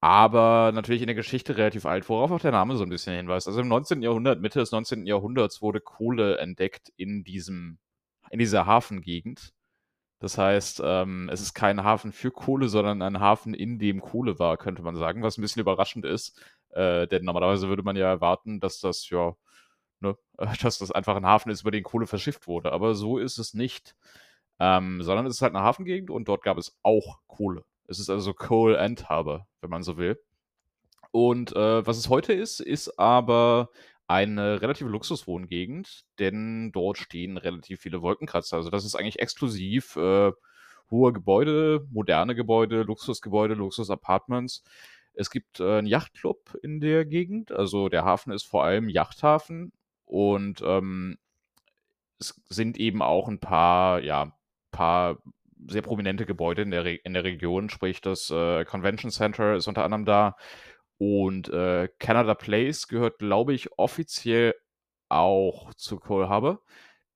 Aber 0.00 0.72
natürlich 0.74 1.02
in 1.02 1.08
der 1.08 1.16
Geschichte 1.16 1.56
relativ 1.56 1.86
alt, 1.86 2.08
worauf 2.08 2.30
auch 2.30 2.40
der 2.40 2.52
Name 2.52 2.76
so 2.76 2.84
ein 2.84 2.90
bisschen 2.90 3.16
hinweist. 3.16 3.48
Also 3.48 3.60
im 3.60 3.68
19. 3.68 4.02
Jahrhundert, 4.02 4.40
Mitte 4.40 4.58
des 4.60 4.70
19. 4.72 5.06
Jahrhunderts 5.06 5.62
wurde 5.62 5.80
Kohle 5.80 6.38
entdeckt 6.38 6.92
in 6.96 7.24
diesem, 7.24 7.78
in 8.30 8.38
dieser 8.38 8.66
Hafengegend. 8.66 9.52
Das 10.20 10.38
heißt, 10.38 10.80
ähm, 10.84 11.28
es 11.32 11.40
ist 11.42 11.54
kein 11.54 11.84
Hafen 11.84 12.12
für 12.12 12.30
Kohle, 12.30 12.68
sondern 12.68 13.02
ein 13.02 13.20
Hafen, 13.20 13.54
in 13.54 13.78
dem 13.78 14.00
Kohle 14.00 14.38
war, 14.38 14.56
könnte 14.56 14.82
man 14.82 14.96
sagen, 14.96 15.22
was 15.22 15.38
ein 15.38 15.42
bisschen 15.42 15.60
überraschend 15.60 16.06
ist. 16.06 16.40
Äh, 16.70 17.06
denn 17.08 17.24
normalerweise 17.24 17.68
würde 17.68 17.82
man 17.82 17.96
ja 17.96 18.08
erwarten, 18.08 18.60
dass 18.60 18.80
das 18.80 19.08
ja, 19.10 19.34
ne, 20.00 20.16
dass 20.62 20.78
das 20.78 20.92
einfach 20.92 21.16
ein 21.16 21.26
Hafen 21.26 21.50
ist, 21.50 21.62
über 21.62 21.70
den 21.70 21.84
Kohle 21.84 22.06
verschifft 22.06 22.46
wurde. 22.46 22.72
Aber 22.72 22.94
so 22.94 23.18
ist 23.18 23.38
es 23.38 23.54
nicht. 23.54 23.96
Ähm, 24.58 25.02
sondern 25.02 25.26
es 25.26 25.34
ist 25.36 25.42
halt 25.42 25.54
eine 25.54 25.64
Hafengegend 25.64 26.10
und 26.10 26.28
dort 26.28 26.42
gab 26.42 26.58
es 26.58 26.78
auch 26.82 27.18
Kohle. 27.26 27.64
Es 27.88 27.98
ist 27.98 28.10
also 28.10 28.32
Coal 28.32 28.76
and 28.76 29.08
Harbor, 29.08 29.46
wenn 29.60 29.70
man 29.70 29.82
so 29.82 29.96
will. 29.96 30.18
Und 31.10 31.54
äh, 31.54 31.86
was 31.86 31.98
es 31.98 32.08
heute 32.08 32.32
ist, 32.32 32.60
ist 32.60 32.98
aber 32.98 33.70
eine 34.06 34.60
relative 34.62 34.88
Luxuswohngegend, 34.88 36.04
denn 36.18 36.70
dort 36.72 36.98
stehen 36.98 37.36
relativ 37.36 37.80
viele 37.80 38.02
Wolkenkratzer. 38.02 38.56
Also 38.56 38.70
das 38.70 38.84
ist 38.84 38.94
eigentlich 38.94 39.18
exklusiv 39.18 39.96
äh, 39.96 40.32
hohe 40.90 41.12
Gebäude, 41.12 41.86
moderne 41.90 42.34
Gebäude, 42.34 42.82
Luxusgebäude, 42.82 43.54
Luxusapartments. 43.54 44.62
Es 45.14 45.30
gibt 45.30 45.60
äh, 45.60 45.78
einen 45.78 45.86
Yachtclub 45.86 46.56
in 46.62 46.80
der 46.80 47.04
Gegend, 47.04 47.50
also 47.50 47.88
der 47.88 48.04
Hafen 48.04 48.32
ist 48.32 48.44
vor 48.44 48.64
allem 48.64 48.88
Yachthafen 48.88 49.72
und 50.04 50.62
ähm, 50.64 51.18
es 52.18 52.40
sind 52.48 52.78
eben 52.78 53.02
auch 53.02 53.28
ein 53.28 53.40
paar, 53.40 54.02
ja, 54.02 54.32
paar 54.76 55.18
sehr 55.68 55.82
prominente 55.82 56.26
Gebäude 56.26 56.62
in 56.62 56.70
der, 56.70 56.84
Re 56.84 56.94
in 56.94 57.14
der 57.14 57.24
Region, 57.24 57.70
sprich 57.70 58.00
das 58.00 58.30
äh, 58.30 58.64
Convention 58.64 59.10
Center 59.10 59.56
ist 59.56 59.66
unter 59.66 59.84
anderem 59.84 60.04
da 60.04 60.36
und 60.98 61.48
äh, 61.48 61.88
Canada 61.98 62.34
Place 62.34 62.88
gehört, 62.88 63.18
glaube 63.18 63.54
ich, 63.54 63.78
offiziell 63.78 64.54
auch 65.08 65.74
zu 65.74 65.98
Cole. 65.98 66.58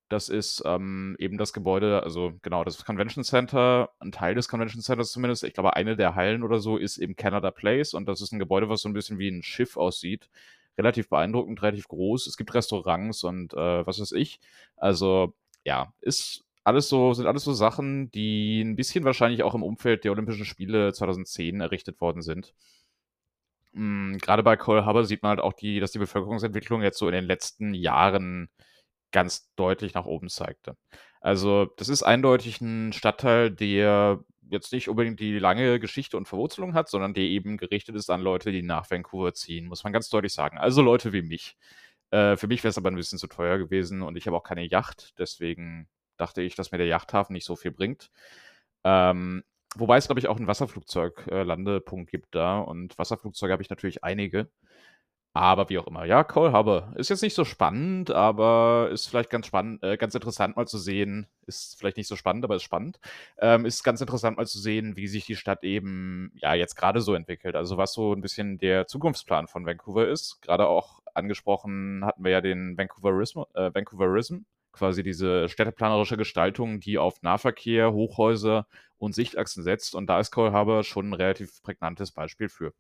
Das 0.08 0.28
ist 0.28 0.62
ähm, 0.66 1.14
eben 1.20 1.38
das 1.38 1.52
Gebäude, 1.52 2.02
also 2.02 2.32
genau, 2.42 2.64
das 2.64 2.84
Convention 2.84 3.22
Center, 3.24 3.90
ein 4.00 4.10
Teil 4.10 4.34
des 4.34 4.48
Convention 4.48 4.82
Centers 4.82 5.12
zumindest. 5.12 5.44
Ich 5.44 5.54
glaube, 5.54 5.76
eine 5.76 5.96
der 5.96 6.16
Hallen 6.16 6.42
oder 6.42 6.58
so 6.58 6.76
ist 6.76 6.98
eben 6.98 7.14
Canada 7.14 7.50
Place 7.52 7.94
und 7.94 8.06
das 8.08 8.20
ist 8.20 8.32
ein 8.32 8.40
Gebäude, 8.40 8.68
was 8.68 8.82
so 8.82 8.88
ein 8.88 8.92
bisschen 8.92 9.18
wie 9.18 9.28
ein 9.28 9.42
Schiff 9.44 9.76
aussieht. 9.76 10.28
Relativ 10.76 11.08
beeindruckend, 11.08 11.62
relativ 11.62 11.86
groß. 11.88 12.26
Es 12.26 12.36
gibt 12.36 12.52
Restaurants 12.54 13.22
und 13.22 13.54
äh, 13.54 13.86
was 13.86 14.00
weiß 14.00 14.12
ich. 14.12 14.40
Also 14.76 15.34
ja, 15.64 15.92
ist 16.00 16.44
alles 16.64 16.88
so, 16.88 17.12
sind 17.14 17.26
alles 17.26 17.44
so 17.44 17.52
Sachen, 17.52 18.10
die 18.10 18.60
ein 18.62 18.76
bisschen 18.76 19.04
wahrscheinlich 19.04 19.42
auch 19.42 19.54
im 19.54 19.62
Umfeld 19.62 20.04
der 20.04 20.12
Olympischen 20.12 20.44
Spiele 20.44 20.92
2010 20.92 21.60
errichtet 21.60 22.00
worden 22.00 22.22
sind. 22.22 22.54
hm, 23.74 24.18
grade 24.20 24.42
bei 24.42 24.56
Cole 24.56 24.84
Harbour 24.84 25.04
sieht 25.04 25.22
man 25.22 25.30
halt 25.30 25.40
auch 25.40 25.52
die 25.52 25.80
dass 25.80 25.92
die 25.92 25.98
Bevölkerungsentwicklung 25.98 26.82
jetzt 26.82 26.98
so 26.98 27.06
in 27.08 27.14
den 27.14 27.24
letzten 27.24 27.74
Jahren 27.74 28.48
ganz 29.12 29.50
deutlich 29.56 29.94
nach 29.94 30.06
oben 30.06 30.28
zeigte. 30.28 30.76
Also, 31.20 31.66
das 31.78 31.88
ist 31.88 32.02
eindeutig 32.04 32.60
'n 32.62 32.92
Stadtteil, 32.92 33.50
der 33.50 34.20
jetzt 34.50 34.72
nicht 34.72 34.88
unbedingt 34.88 35.20
die 35.20 35.38
lange 35.38 35.80
Geschichte 35.80 36.16
und 36.16 36.28
Verwurzelung 36.28 36.74
hat, 36.74 36.88
sondern 36.90 37.14
der 37.14 37.24
eben 37.24 37.56
gerichtet 37.58 37.96
ist 37.96 38.10
an 38.10 38.20
Leute, 38.22 38.52
die 38.52 38.62
nach 38.62 38.90
Vancouver 38.90 39.34
ziehen, 39.34 39.66
muss 39.68 39.84
man 39.84 39.92
ganz 39.92 40.08
deutlich 40.10 40.34
sagen. 40.34 40.58
Also, 40.58 40.82
Leute 40.82 41.12
wie 41.12 41.22
mich. 41.22 41.56
Äh, 42.10 42.36
für 42.36 42.48
mich 42.48 42.64
wär's 42.64 42.78
aber 42.78 42.90
'n 42.90 42.96
bisschen 42.96 43.18
zu 43.18 43.28
teuer 43.28 43.58
gewesen 43.58 44.02
und 44.02 44.16
ich 44.16 44.26
habe 44.26 44.36
auch 44.36 44.44
keine 44.44 44.64
Yacht, 44.66 45.14
deswegen 45.18 45.88
dachte 46.20 46.42
ich, 46.42 46.54
dass 46.56 46.72
mir 46.72 46.78
der 46.78 46.87
Yachthafen 46.88 47.33
nicht 47.35 47.46
so 47.46 47.56
viel 47.56 47.70
bringt. 47.72 48.11
Ähm, 48.85 49.44
wobei 49.76 49.98
es, 49.98 50.06
glaube 50.06 50.20
ich, 50.20 50.28
auch 50.28 50.38
'n 50.38 50.46
Wasserflugzeug 50.48 51.26
äh, 51.30 51.44
gibt 52.06 52.35
da 52.35 52.59
und 52.61 52.98
Wasserflugzeuge 52.98 53.52
habe 53.52 53.62
ich 53.62 53.70
natürlich 53.70 54.04
einige. 54.04 54.50
Aber 55.33 55.68
wie 55.68 55.78
auch 55.78 55.87
immer. 55.87 56.04
Ja, 56.06 56.24
Cole 56.24 56.50
Harbour 56.52 56.92
ist 56.96 57.09
jetzt 57.09 57.22
nicht 57.22 57.35
so 57.37 57.44
spannend, 57.44 58.11
aber 58.11 58.88
ist 58.92 59.06
vielleicht 59.09 59.30
ganz 59.30 59.46
spann 59.46 59.78
äh, 59.83 59.96
ganz 59.96 60.12
interessant 60.16 60.56
mal 60.56 60.66
zu 60.66 60.76
sehen 60.78 61.28
ist 61.46 61.76
vielleicht 61.78 61.96
nicht 61.98 62.09
so 62.09 62.16
spannend, 62.16 62.44
aber 62.44 62.56
ist 62.56 62.64
spannend. 62.64 62.98
Ähm, 63.38 63.64
ist 63.64 63.85
ganz 63.85 64.00
interessant 64.00 64.37
mal 64.38 64.46
zu 64.46 64.59
sehen, 64.59 64.96
wie 64.96 65.06
sich 65.09 65.26
die 65.26 65.37
Stadt 65.37 65.62
eben, 65.64 66.33
ja, 66.37 66.54
jetzt 66.54 66.74
grade 66.76 67.00
so 67.00 67.14
entwickelt. 67.14 67.54
Also, 67.56 67.76
was 67.76 67.92
so 67.92 68.12
'n 68.12 68.20
bisschen 68.22 68.59
der 68.59 68.87
Zukunftsplan 68.88 69.46
von 69.48 69.66
Vancouver 69.66 70.09
ist. 70.09 70.40
Grade 70.42 70.66
auch 70.68 71.00
angesprochen 71.14 72.04
hatten 72.04 72.24
wir 72.24 72.33
ja 72.33 72.40
den 72.40 72.76
Vancouverismo 72.78 73.46
äh, 73.54 73.70
Vancouverism, 73.74 74.38
quasi 74.72 75.02
diese 75.02 75.48
städteplanerische 75.48 76.16
Gestaltung, 76.16 76.80
die 76.80 76.98
auf 76.98 77.22
Nahverkehr, 77.22 77.92
Hochhäuser 77.92 78.66
und 78.98 79.14
Sichtachsen 79.14 79.62
setzt. 79.64 79.94
Und 79.94 80.06
da 80.09 80.20
ist 80.20 80.30
Cole 80.30 80.52
Harbour 80.52 80.85
schon 80.85 81.06
'n 81.11 81.14
relativ 81.14 81.62
prägnantes 81.62 82.12
Beispiel 82.12 82.48
für. 82.48 82.72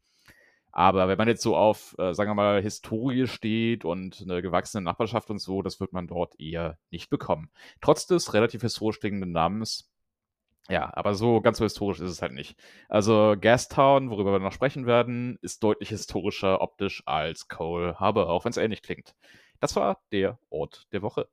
Aber 0.72 1.08
wenn 1.08 1.18
man 1.18 1.28
jetzt 1.28 1.42
so 1.42 1.56
auf, 1.56 1.96
äh, 1.98 2.14
sagen 2.14 2.30
wir 2.30 2.34
mal, 2.34 2.62
Historie 2.62 3.26
steht 3.28 3.84
und 3.84 4.26
'ne 4.26 4.42
gewachsene 4.42 4.82
Nachbarschaft 4.84 5.30
und 5.30 5.38
so, 5.40 5.62
das 5.62 5.80
wird 5.80 5.92
man 5.92 6.06
dort 6.08 6.38
eher 6.40 6.78
nicht 6.90 7.10
bekommen. 7.10 7.50
Trotz 7.80 8.06
des 8.06 8.34
relativ 8.34 8.62
historisch 8.62 9.00
klingenden 9.00 9.32
Namens. 9.32 9.90
Ja, 10.70 10.90
aber 10.96 11.14
so 11.14 11.40
ganz 11.42 11.58
so 11.58 11.64
historisch 11.64 12.00
ist 12.00 12.10
es 12.10 12.22
halt 12.22 12.32
nicht. 12.32 12.56
Also, 12.88 13.36
Gastown, 13.40 14.10
worüber 14.10 14.32
wir 14.32 14.38
noch 14.40 14.52
sprechen 14.52 14.86
werden, 14.86 15.38
ist 15.42 15.62
deutlich 15.64 15.90
historischer 15.90 16.60
optisch 16.62 17.02
als 17.06 17.48
Cole 17.48 17.96
Harbour, 18.00 18.28
auch 18.30 18.44
wenn's 18.46 18.56
ähnlich 18.58 18.82
klingt. 18.82 19.14
Das 19.60 19.76
war 19.76 20.00
der 20.12 20.38
Ort 20.50 20.86
der 20.92 21.02
Woche. 21.02 21.28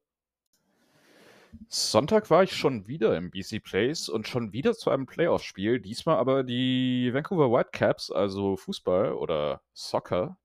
Sonntag 1.69 2.29
war 2.29 2.43
ich 2.43 2.53
schon 2.55 2.87
wieder 2.87 3.15
im 3.17 3.31
BC 3.31 3.59
Place 3.59 4.09
und 4.09 4.27
schon 4.27 4.53
wieder 4.53 4.73
zu 4.75 4.89
einem 4.89 5.05
Playoff-Spiel, 5.05 5.79
diesmal 5.79 6.17
aber 6.17 6.43
die 6.43 7.11
Vancouver 7.13 7.51
Whitecaps, 7.51 8.11
also 8.11 8.55
Fußball 8.57 9.13
oder 9.13 9.61
Soccer. 9.73 10.37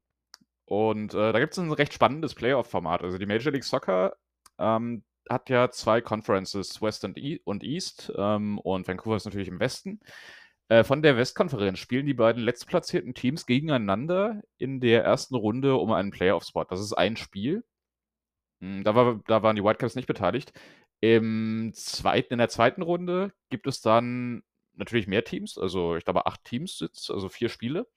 Und, 0.66 1.14
äh, 1.14 1.33
da 1.33 1.40
gibt's 1.40 1.59
'n 1.59 1.72
recht 1.72 1.94
spannendes 1.94 2.35
Playoff-Format. 2.35 3.03
Also, 3.05 3.18
die 3.18 3.27
Major 3.27 3.53
League 3.53 3.64
Soccer, 3.64 4.16
ähm, 4.59 5.05
hat 5.31 5.51
ja 5.51 5.70
2 5.70 6.01
Conferences, 6.03 6.83
West 6.83 7.05
und 7.05 7.18
E 7.18 7.40
und 7.44 7.64
East, 7.64 8.12
ähm, 8.16 8.59
und 8.59 8.88
Vancouver 8.88 9.16
ist 9.16 9.25
natürlich 9.27 9.48
im 9.48 9.61
Westen. 9.61 10.01
Äh, 10.68 10.85
von 10.85 11.03
der 11.03 11.16
Westkonferenz 11.16 11.79
spielen 11.81 12.07
die 12.07 12.14
beiden 12.14 12.42
letztplatzierten 12.42 13.14
Teams 13.14 13.46
gegeneinander 13.46 14.42
in 14.59 14.81
der 14.81 15.05
1. 15.05 15.37
Runde 15.37 15.77
um 15.77 15.92
einen 15.92 16.11
Playoff-Spot. 16.12 16.64
Das 16.64 16.81
ist 16.81 16.94
ein 16.94 17.16
Spiel. 17.16 17.64
Hm, 18.62 18.85
da 18.85 18.94
war 18.94 19.20
da 19.27 19.42
waren 19.42 19.57
die 19.57 19.64
Whitecaps 19.64 19.96
nicht 19.96 20.07
beteiligt. 20.07 20.53
Im 21.02 21.72
zweiten 21.74 22.34
in 22.34 22.38
der 22.38 22.48
2. 22.48 22.74
Runde 22.80 23.32
gibt 23.50 23.66
es 23.66 23.80
dann 23.80 24.44
natürlich 24.74 25.08
mehr 25.08 25.24
Teams, 25.24 25.58
also, 25.58 25.96
ich 25.96 26.04
glaube, 26.04 26.26
8 26.26 26.44
Teams 26.44 26.78
sind's, 26.78 27.10
also 27.10 27.28
4 27.28 27.48
Spiele, 27.48 27.88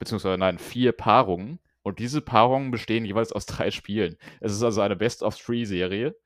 beziehungsweise 0.00 0.38
nein, 0.38 0.58
4 0.58 0.90
Paarungen. 0.90 1.60
Und 1.82 2.00
diese 2.00 2.20
Paarungen 2.20 2.72
bestehen 2.72 3.04
jeweils 3.04 3.32
aus 3.32 3.46
3 3.46 3.70
Spielen. 3.70 4.18
Es 4.40 4.52
ist 4.52 4.62
also 4.64 4.80
eine 4.80 4.96
Best-of-3-Serie. 4.96 6.16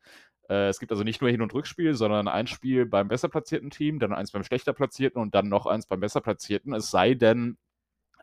Äh, 0.48 0.68
es 0.68 0.81
gibt 0.81 0.90
also 0.90 1.05
nicht 1.05 1.20
nur 1.20 1.29
Hin 1.31 1.42
und 1.42 1.52
Rückspiel, 1.52 1.92
sondern 1.92 2.29
ein 2.29 2.46
Spiel 2.46 2.87
beim 2.87 3.09
besser 3.09 3.29
platzierten 3.29 3.70
Team, 3.70 3.98
dann 3.98 4.14
eins 4.14 4.33
beim 4.33 4.42
schlechter 4.42 4.72
platzierten 4.72 5.20
und 5.20 5.35
dann 5.35 5.50
noch 5.50 5.66
eins 5.66 5.85
beim 5.85 6.00
besser 6.00 6.22
platzierten. 6.22 6.72
Es 6.72 6.90
sei 6.90 7.12
denn, 7.12 7.59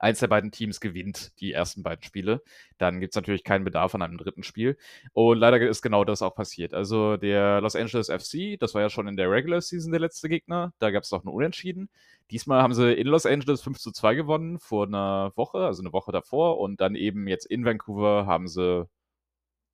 eins 0.04 0.20
der 0.20 0.28
beiden 0.28 0.52
Teams 0.52 0.80
gewinnt 0.82 1.34
die 1.42 1.54
ersten 1.54 1.84
beiden 1.84 2.04
Spiele. 2.04 2.44
Dann 2.78 3.00
gibt's 3.02 3.16
natürlich 3.16 3.44
keinen 3.46 3.64
Bedarf 3.66 3.96
an 3.96 4.04
einem 4.04 4.18
3. 4.20 4.44
Spiel. 4.44 4.78
Und 5.14 5.40
leider 5.40 5.60
ist 5.62 5.82
genau 5.82 6.06
das 6.06 6.22
auch 6.22 6.36
passiert. 6.36 6.74
Also, 6.76 7.18
der 7.18 7.62
Los 7.62 7.76
Angeles 7.76 8.10
FC, 8.10 8.58
das 8.60 8.76
war 8.76 8.82
ja 8.84 8.90
schon 8.92 9.08
in 9.08 9.18
der 9.18 9.32
Regular 9.32 9.62
Season 9.62 9.92
der 9.92 10.02
letzte 10.02 10.30
Gegner, 10.30 10.74
da 10.80 10.92
gab's 10.92 11.12
noch 11.12 11.24
'n 11.26 11.30
Unentschieden. 11.30 11.90
Diesmal 12.32 12.62
haben 12.64 12.74
sie 12.76 12.94
in 12.94 13.08
Los 13.08 13.26
Angeles 13.26 13.62
5:2 13.64 14.16
gewonnen 14.16 14.60
vor 14.60 14.88
'ner 14.88 15.32
Woche, 15.36 15.60
also 15.60 15.84
'ne 15.84 15.94
Woche 15.94 16.12
davor 16.12 16.60
und 16.60 16.82
dann 16.82 16.96
eben 16.96 17.28
jetzt 17.28 17.46
in 17.48 17.66
Vancouver 17.66 18.26
haben 18.28 18.48
sie, 18.48 18.88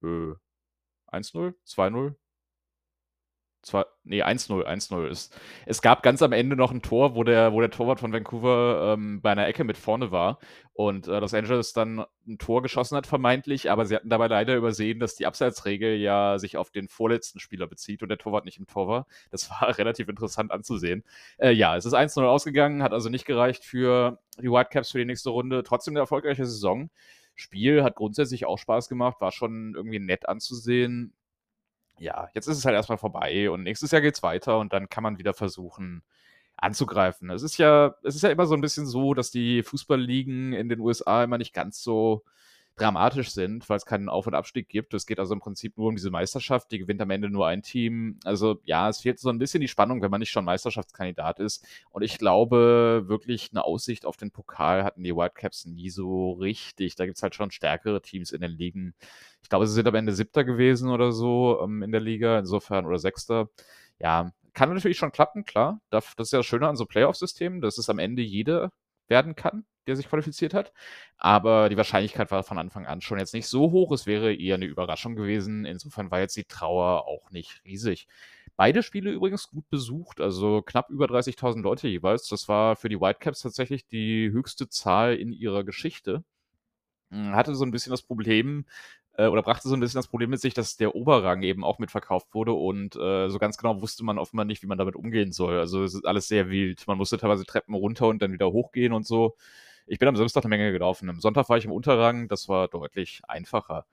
äh, 0.04 0.34
1:0, 1.08 1.56
2:0 1.66 2.16
2 3.64 3.86
ne, 4.06 4.24
1:0, 4.26 4.66
1:0 4.66 5.08
ist 5.10 5.36
es 5.66 5.82
gab 5.82 6.02
ganz 6.04 6.22
am 6.22 6.32
Ende 6.32 6.56
noch 6.56 6.72
'n 6.72 6.82
Tor, 6.82 7.16
wo 7.16 7.24
der 7.24 7.54
wo 7.54 7.60
der 7.62 7.70
Torwart 7.72 8.00
von 8.00 8.14
Vancouver, 8.14 8.94
ähm, 8.98 9.22
bei 9.22 9.34
'ner 9.36 9.48
Ecke 9.48 9.64
mit 9.66 9.78
vorne 9.78 10.12
war 10.12 10.40
und, 10.74 11.08
äh, 11.08 11.20
Los 11.20 11.34
Angeles 11.34 11.74
dann 11.74 12.06
'n 12.28 12.38
Tor 12.38 12.62
geschossen 12.62 12.96
hat 12.98 13.06
vermeintlich, 13.08 13.70
aber 13.70 13.86
sie 13.86 13.96
hatten 13.96 14.10
dabei 14.10 14.28
leider 14.28 14.56
übersehen, 14.56 15.00
dass 15.00 15.16
die 15.16 15.26
Abseitsregel 15.26 15.98
ja 15.98 16.40
sich 16.40 16.58
auf 16.58 16.72
den 16.72 16.88
vorletzten 16.88 17.40
Spieler 17.40 17.68
bezieht 17.68 18.02
und 18.02 18.10
der 18.10 18.18
Torwart 18.18 18.46
nicht 18.46 18.58
im 18.60 18.68
Tor 18.68 18.88
war. 18.88 19.08
Das 19.32 19.50
war 19.50 19.60
relativ 19.78 20.08
interessant 20.10 20.52
anzusehen. 20.52 21.04
Äh, 21.38 21.52
ja, 21.52 21.76
es 21.76 21.86
ist 21.86 21.94
1:0 21.94 22.28
ausgegangen, 22.30 22.82
hat 22.84 22.94
also 22.94 23.10
nicht 23.10 23.26
gereicht 23.26 23.66
für 23.66 24.20
die 24.42 24.50
Whitecaps 24.52 24.92
für 24.92 25.00
die 25.00 25.06
nächste 25.06 25.32
Runde. 25.32 25.64
Trotzdem 25.64 25.94
'ne 25.96 26.00
erfolgreiche 26.00 26.46
Saison. 26.46 26.90
Spiel 27.36 27.84
hat 27.84 27.96
grundsätzlich 27.96 28.46
auch 28.46 28.58
Spaß 28.58 28.90
gemacht, 28.90 29.22
war 29.22 29.32
schon 29.32 29.74
irgendwie 29.76 30.00
nett 30.00 30.28
anzusehen. 30.28 31.14
Ja, 32.02 32.30
jetzt 32.34 32.48
ist 32.48 32.58
es 32.58 32.66
halt 32.66 32.76
erst 32.76 32.88
mal 32.90 32.96
vorbei 32.98 33.52
und 33.52 33.64
nächstes 33.64 33.92
Jahr 33.92 34.02
geht's 34.02 34.24
weiter 34.24 34.58
und 34.60 34.72
dann 34.72 34.88
kann 34.88 35.04
man 35.04 35.18
wieder 35.18 35.34
versuchen 35.34 36.02
anzugreifen. 36.58 37.30
Es 37.30 37.44
ist 37.44 37.58
ja 37.58 37.96
es 38.04 38.16
ist 38.16 38.22
ja 38.24 38.30
immer 38.30 38.46
so 38.48 38.56
'n 38.56 38.62
bisschen 38.62 38.86
so, 38.88 39.14
dass 39.14 39.32
die 39.32 39.64
Fußballligen 39.64 40.54
in 40.54 40.70
den 40.70 40.80
USA 40.80 41.24
immer 41.24 41.38
nicht 41.38 41.54
ganz 41.54 41.84
so 41.84 42.24
dramatisch 42.80 43.32
sind, 43.32 43.68
weil's 43.70 43.86
keinen 43.86 44.10
Auf 44.10 44.28
und 44.28 44.34
Abstieg 44.36 44.70
gibt. 44.70 44.94
Es 44.94 45.06
geht 45.06 45.20
also 45.20 45.34
im 45.34 45.40
Prinzip 45.42 45.78
nur 45.78 45.88
um 45.90 45.96
diese 45.96 46.10
Meisterschaft, 46.12 46.72
die 46.72 46.80
gewinnt 46.80 47.02
am 47.02 47.10
Ende 47.12 47.30
nur 47.30 47.48
ein 47.48 47.62
Team. 47.64 48.20
Also, 48.26 48.60
ja, 48.66 48.90
es 48.90 49.00
fehlt 49.02 49.20
so 49.20 49.30
'n 49.30 49.38
bisschen 49.40 49.62
die 49.62 49.68
Spannung, 49.68 50.02
wenn 50.02 50.12
man 50.12 50.20
nicht 50.20 50.32
schon 50.32 50.46
Meisterschaftskandidat 50.46 51.40
ist. 51.40 51.66
Und 51.92 52.04
ich 52.04 52.18
glaube, 52.18 53.04
wirklich 53.08 53.52
'ne 53.54 53.64
Aussicht 53.64 54.06
auf 54.06 54.18
den 54.18 54.32
Pokal 54.32 54.84
hatten 54.84 55.04
die 55.04 55.16
Whitecaps 55.16 55.66
nie 55.66 55.90
so 55.90 56.32
richtig. 56.34 56.96
Da 56.96 57.06
gibt's 57.06 57.24
halt 57.24 57.36
schon 57.36 57.52
stärkere 57.52 58.02
Teams 58.02 58.32
in 58.32 58.42
den 58.42 58.52
Ligen. 58.52 58.94
Ich 59.44 59.50
glaube, 59.50 59.68
sie 59.68 59.74
sind 59.74 59.88
am 59.88 59.96
Ende 59.96 60.14
7. 60.14 60.44
gewesen 60.46 60.90
oder 60.92 61.12
so, 61.12 61.60
ähm, 61.64 61.84
in 61.84 61.92
der 61.92 62.02
Liga, 62.02 62.40
insofern 62.40 62.86
oder 62.86 63.00
6. 63.00 63.50
Ja, 64.00 64.32
kann 64.54 64.74
natürlich 64.74 64.98
schon 64.98 65.12
klappen, 65.12 65.46
klar. 65.46 65.82
Das 65.90 66.14
ist 66.18 66.32
ja 66.34 66.40
das 66.40 66.46
Schöne 66.46 66.68
an 66.68 66.76
so 66.76 66.86
Playoff-Systemen, 66.86 67.62
dass 67.62 67.78
es 67.78 67.90
am 67.90 68.00
Ende 68.00 68.22
jeder 68.24 68.72
werden 69.08 69.36
kann, 69.36 69.66
der 69.90 69.98
sich 69.98 70.10
qualifiziert 70.10 70.54
hat. 70.56 70.74
Aber 71.18 71.70
die 71.70 71.78
Wahrscheinlichkeit 71.78 72.32
war 72.32 72.44
von 72.44 72.58
Anfang 72.60 72.88
an 72.88 73.02
schon 73.02 73.20
jetzt 73.20 73.34
nicht 73.36 73.48
so 73.48 73.72
hoch. 73.72 73.92
Es 73.92 74.08
wäre 74.08 74.34
eher 74.34 74.58
'ne 74.58 74.66
Überraschung 74.68 75.16
gewesen. 75.18 75.66
Insofern 75.66 76.12
war 76.12 76.22
jetzt 76.22 76.38
die 76.38 76.46
Trauer 76.46 77.08
auch 77.08 77.32
nicht 77.32 77.62
riesig. 77.66 78.08
Beide 78.58 78.84
Spiele 78.84 79.12
übrigens 79.12 79.50
gut 79.50 79.70
besucht, 79.70 80.22
also 80.22 80.62
knapp 80.62 80.90
über 80.90 81.08
30.000 81.08 81.64
Leute 81.64 81.88
jeweils. 81.90 82.28
Das 82.30 82.50
war 82.50 82.76
für 82.78 82.90
die 82.90 83.02
Whitecaps 83.02 83.42
tatsächlich 83.42 83.88
die 83.88 84.32
höchste 84.32 84.70
Zahl 84.70 85.16
in 85.16 85.34
ihrer 85.34 85.64
Geschichte. 85.66 86.24
Hm, 87.12 87.36
hatte 87.36 87.56
so 87.56 87.66
'n 87.66 87.72
bisschen 87.72 87.92
das 87.92 88.04
Problem 88.04 88.66
äh, 89.18 89.28
oder 89.28 89.44
brachte 89.44 89.68
so 89.70 89.76
'n 89.76 89.80
bisschen 89.82 90.00
das 90.00 90.08
Problem 90.10 90.30
mit 90.32 90.42
sich, 90.42 90.54
dass 90.56 90.78
der 90.78 90.96
Oberrang 90.96 91.44
eben 91.44 91.64
auch 91.66 91.80
mitverkauft 91.80 92.34
wurde 92.34 92.54
und, 92.54 92.96
äh, 92.98 93.30
so 93.30 93.40
ganz 93.40 93.58
genau 93.58 93.82
wusste 93.82 94.04
man 94.06 94.18
offenbar 94.20 94.46
nicht, 94.46 94.64
wie 94.64 94.68
man 94.68 94.78
damit 94.80 94.96
umgehen 94.96 95.32
soll. 95.34 95.60
Also, 95.60 95.84
es 95.84 95.94
ist 95.96 96.06
alles 96.08 96.28
sehr 96.30 96.50
wild. 96.50 96.88
Man 96.88 96.98
musste 97.00 97.18
teilweise 97.18 97.46
Treppen 97.46 97.76
runter 97.76 98.08
und 98.08 98.22
dann 98.22 98.34
wieder 98.34 98.52
hochgehen 98.54 98.94
und 98.94 99.06
so. 99.08 99.36
Ich 99.92 99.98
bin 99.98 100.08
am 100.08 100.16
Samstag 100.16 100.44
'ne 100.44 100.50
Menge 100.50 100.72
gelaufen. 100.72 101.10
Am 101.10 101.20
Sonntag 101.20 101.50
war 101.50 101.58
ich 101.58 101.66
im 101.66 101.72
Unterrang, 101.72 102.28
das 102.28 102.48
war 102.48 102.68
deutlich 102.68 103.22
einfacher. 103.28 103.88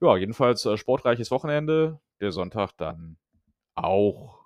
Ja, 0.00 0.16
jedenfalls, 0.16 0.64
äh, 0.66 0.76
sportreiches 0.76 1.30
Wochenende, 1.30 2.00
der 2.20 2.32
Sonntag 2.32 2.72
dann 2.78 3.16
auch. 3.76 4.44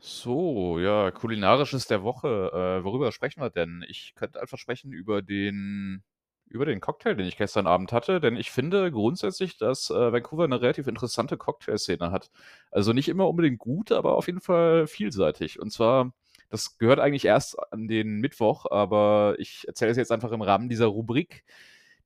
So, 0.00 0.78
ja, 0.80 1.10
kulinarisches 1.12 1.86
der 1.86 2.02
Woche. 2.02 2.50
Äh, 2.80 2.84
worüber 2.84 3.12
sprechen 3.12 3.40
wir 3.40 3.50
denn? 3.50 3.84
Ich 3.88 4.14
könnte 4.16 4.40
einfach 4.40 4.58
sprechen 4.58 4.92
über 4.92 5.22
den 5.22 6.02
über 6.48 6.66
den 6.66 6.80
Cocktail, 6.80 7.14
den 7.14 7.26
ich 7.26 7.38
gestern 7.38 7.66
Abend 7.66 7.92
hatte, 7.92 8.20
denn 8.20 8.36
ich 8.36 8.50
finde 8.50 8.90
grundsätzlich, 8.92 9.56
dass, 9.56 9.88
äh, 9.90 10.12
Vancouver 10.12 10.46
'ne 10.48 10.60
relativ 10.60 10.86
interessante 10.86 11.38
Cocktailszene 11.38 12.10
hat. 12.10 12.30
Also, 12.70 12.92
nicht 12.92 13.08
immer 13.08 13.28
unbedingt 13.28 13.58
gut, 13.58 13.90
aber 13.92 14.16
auf 14.16 14.26
jeden 14.26 14.40
Fall 14.42 14.86
vielseitig. 14.86 15.60
Und 15.60 15.72
zwar, 15.72 16.12
das 16.52 16.78
gehört 16.78 17.00
eigentlich 17.00 17.24
erst 17.24 17.56
an 17.72 17.88
den 17.88 18.20
Mittwoch, 18.20 18.66
aber 18.70 19.36
ich 19.38 19.64
erzähle 19.68 19.90
es 19.92 19.96
jetzt 19.96 20.12
einfach 20.12 20.32
im 20.32 20.42
Rahmen 20.42 20.68
dieser 20.68 20.86
Rubrik. 20.86 21.44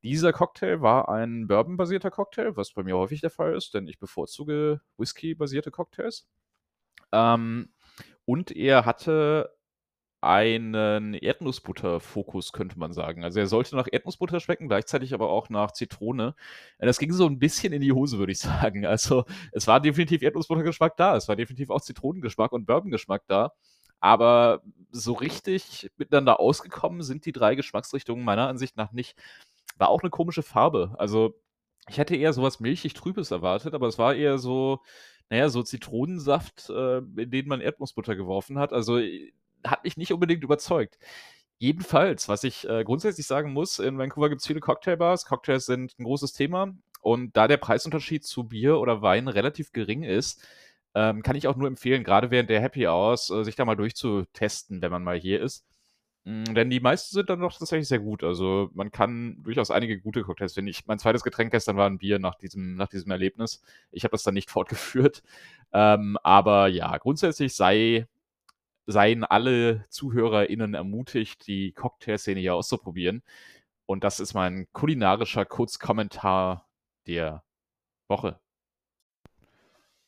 Dieser 0.03 0.33
Cocktail 0.33 0.81
war 0.81 1.09
ein 1.09 1.47
Bourbon-basierter 1.47 2.11
Cocktail, 2.11 2.55
was 2.57 2.71
bei 2.73 2.83
mir 2.83 2.97
häufig 2.97 3.21
der 3.21 3.31
Fall 3.31 3.55
ist, 3.55 3.73
denn 3.73 3.87
ich 3.87 3.99
bevorzuge 3.99 4.81
Whisky-basierte 4.97 5.71
Cocktails. 5.71 6.27
Ähm, 7.11 7.69
und 8.25 8.51
er 8.55 8.85
hatte 8.85 9.55
einen 10.21 11.13
Erdnussbutter-Fokus, 11.15 12.51
könnte 12.53 12.79
man 12.79 12.93
sagen. 12.93 13.23
Also, 13.23 13.39
er 13.39 13.47
sollte 13.47 13.75
nach 13.75 13.87
Erdnussbutter 13.91 14.39
schmecken, 14.39 14.67
gleichzeitig 14.67 15.13
aber 15.13 15.29
auch 15.29 15.49
nach 15.49 15.71
Zitrone. 15.73 16.35
Das 16.79 16.97
ging 16.99 17.13
so 17.13 17.27
'n 17.27 17.39
bisschen 17.39 17.73
in 17.73 17.81
die 17.81 17.91
Hose, 17.93 18.17
würde 18.19 18.31
ich 18.33 18.39
sagen. 18.71 18.85
Also, 18.85 19.25
es 19.53 19.67
war 19.67 19.79
definitiv 19.81 20.23
Erdnussbuttergeschmack 20.23 20.97
da. 20.97 21.15
Es 21.17 21.27
war 21.27 21.35
definitiv 21.35 21.69
auch 21.69 21.81
Zitronengeschmack 21.81 22.51
und 22.51 22.65
Bourbongeschmack 22.65 23.23
da. 23.27 23.53
Aber 24.01 24.61
so 24.91 25.13
richtig 25.13 25.89
miteinander 25.97 26.39
ausgekommen 26.39 27.01
sind 27.03 27.25
die 27.25 27.31
3 27.31 27.55
Geschmacksrichtungen 27.55 28.23
meiner 28.25 28.47
Ansicht 28.47 28.77
nach 28.77 28.91
nicht. 28.93 29.17
War 29.77 29.89
auch 29.89 30.03
'ne 30.03 30.09
komische 30.11 30.43
Farbe. 30.43 30.95
Also, 30.99 31.35
ich 31.89 31.97
hätte 31.97 32.15
eher 32.15 32.33
so 32.33 32.43
was 32.43 32.59
milchig-trübes 32.59 33.31
erwartet, 33.31 33.73
aber 33.73 33.87
es 33.87 33.97
war 33.99 34.15
eher 34.15 34.37
so, 34.39 34.81
na 35.29 35.37
ja, 35.37 35.49
so 35.49 35.63
Zitronensaft, 35.63 36.69
äh, 36.69 36.97
in 36.99 37.31
den 37.31 37.47
man 37.47 37.61
Erdnussbutter 37.61 38.15
geworfen 38.15 38.59
hat. 38.59 38.73
Also, 38.73 38.97
äh, 38.99 39.33
hat 39.65 39.83
mich 39.85 39.97
nicht 39.97 40.13
unbedingt 40.13 40.43
überzeugt. 40.43 40.97
Jedenfalls, 41.59 42.29
was 42.29 42.43
ich, 42.43 42.67
äh, 42.69 42.83
grundsätzlich 42.85 43.27
sagen 43.27 43.53
muss, 43.53 43.79
in 43.79 43.97
Vancouver 43.99 44.29
gibt's 44.29 44.47
viele 44.47 44.59
Cocktailbars. 44.61 45.25
Cocktails 45.25 45.65
sind 45.67 45.95
'n 45.99 46.03
großes 46.05 46.33
Thema 46.33 46.73
und 47.01 47.35
da 47.37 47.47
der 47.47 47.57
Preisunterschied 47.57 48.25
zu 48.25 48.45
Bier 48.45 48.79
oder 48.79 49.01
Wein 49.01 49.27
relativ 49.29 49.71
gering 49.73 50.03
ist, 50.03 50.43
ähm, 50.97 51.23
kann 51.23 51.35
ich 51.37 51.47
auch 51.47 51.55
nur 51.57 51.67
empfehlen, 51.69 52.03
grade 52.03 52.31
während 52.31 52.49
der 52.49 52.61
Happy 52.61 52.87
Hours, 52.87 53.29
äh, 53.29 53.43
sich 53.45 53.55
da 53.55 53.65
mal 53.65 53.75
durchzutesten, 53.75 54.81
wenn 54.81 54.91
man 54.91 55.03
mal 55.03 55.19
hier 55.19 55.41
ist. 55.41 55.65
Hm, 56.25 56.55
denn 56.55 56.69
die 56.69 56.79
meisten 56.81 57.15
sind 57.15 57.29
dann 57.29 57.41
doch 57.41 57.57
tatsächlich 57.57 57.87
sehr 57.87 57.99
gut. 57.99 58.23
Also, 58.23 58.69
man 58.73 58.91
kann 58.91 59.43
durchaus 59.43 59.71
einige 59.71 59.99
gute 60.01 60.23
Cocktails 60.23 60.53
finden. 60.55 60.69
Ich 60.69 60.85
mein 60.87 60.99
2. 60.99 61.23
Getränk 61.23 61.51
gestern 61.51 61.77
war 61.77 61.87
'n 61.89 61.99
Bier 61.99 62.19
nach 62.19 62.35
diesem 62.35 62.75
nach 62.75 62.89
diesem 62.89 63.11
Erlebnis. 63.11 63.61
Ich 63.91 64.03
habe 64.03 64.11
das 64.13 64.23
dann 64.23 64.33
nicht 64.35 64.49
fortgeführt. 64.51 65.23
Ähm, 65.73 66.17
aber 66.23 66.67
ja, 66.69 66.97
grundsätzlich 66.97 67.55
sei 67.55 68.07
seien 68.87 69.23
alle 69.25 69.85
ZuhörerInnen 69.89 70.73
ermutigt, 70.73 71.47
die 71.47 71.73
Cocktailszene 71.73 72.39
hier 72.39 72.55
auszuprobieren. 72.55 73.23
Und 73.85 74.03
das 74.03 74.19
ist 74.19 74.33
mein 74.33 74.67
kulinarischer 74.73 75.45
Kurzkommentar 75.45 76.67
der 77.07 77.43
Woche. 78.09 78.39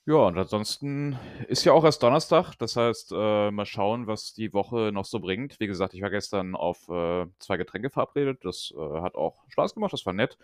Ja, 0.10 0.15
und 0.26 0.39
ansonsten 0.39 1.19
ist 1.48 1.65
ja 1.65 1.72
auch 1.74 1.84
erst 1.84 2.02
Donnerstag. 2.02 2.56
Das 2.58 2.76
heißt, 2.76 3.12
äh, 3.15 3.52
mal 3.52 3.65
schauen, 3.67 4.08
was 4.08 4.34
die 4.34 4.54
Woche 4.54 4.89
noch 4.91 5.06
so 5.06 5.19
bringt. 5.19 5.60
Wie 5.60 5.67
gesagt, 5.67 5.93
ich 5.93 6.02
war 6.02 6.10
gestern 6.10 6.56
auf, 6.56 6.89
äh, 6.89 7.28
2 7.38 7.58
Getränke 7.58 7.91
verabredet. 7.91 8.43
Das, 8.43 8.74
äh, 8.76 9.02
hat 9.02 9.13
auch 9.13 9.43
Spaß 9.50 9.76
gemacht, 9.76 9.93
das 9.93 10.08
war 10.08 10.13
nett. 10.13 10.39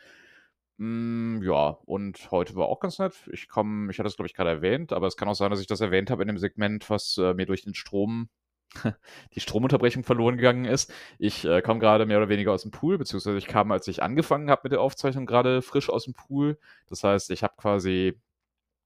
Hm, 0.80 1.42
ja, 1.44 1.78
und 1.86 2.30
heute 2.32 2.56
war 2.56 2.68
auch 2.68 2.80
ganz 2.80 3.00
nett. 3.00 3.16
Ich 3.32 3.48
komme 3.50 3.92
ich 3.92 3.98
hatte 4.00 4.06
das, 4.06 4.18
glaube 4.18 4.28
ich, 4.28 4.36
grade 4.36 4.52
erwähnt, 4.52 4.94
aber 4.94 5.08
es 5.08 5.18
kann 5.18 5.30
auch 5.30 5.36
sein, 5.36 5.52
dass 5.52 5.62
ich 5.62 5.68
das 5.68 5.82
erwähnt 5.82 6.12
habe 6.12 6.22
in 6.24 6.28
dem 6.28 6.38
Segment, 6.38 6.90
was, 6.92 7.18
äh, 7.18 7.34
mir 7.34 7.46
durch 7.48 7.64
den 7.64 7.74
Strom 7.76 8.30
die 9.36 9.40
Stromunterbrechung 9.42 10.04
verloren 10.04 10.38
gegangen 10.38 10.66
ist. 10.66 10.94
Ich, 11.20 11.46
äh, 11.46 11.62
komme 11.64 11.80
grade 11.80 12.06
mehr 12.06 12.18
oder 12.20 12.30
weniger 12.30 12.54
aus'm 12.54 12.72
Pool, 12.72 12.98
beziehungsweise 13.00 13.38
ich 13.40 13.48
kam, 13.48 13.72
als 13.72 13.88
ich 13.88 14.04
angefangen 14.04 14.50
habe 14.52 14.62
mit 14.66 14.74
der 14.74 14.82
Aufzeichnung, 14.82 15.26
grade 15.26 15.62
frisch 15.64 15.90
aus'm 15.90 16.14
Pool. 16.16 16.60
Das 16.88 17.04
heißt, 17.04 17.32
ich 17.32 17.44
habe 17.44 17.56
quasi 17.58 18.20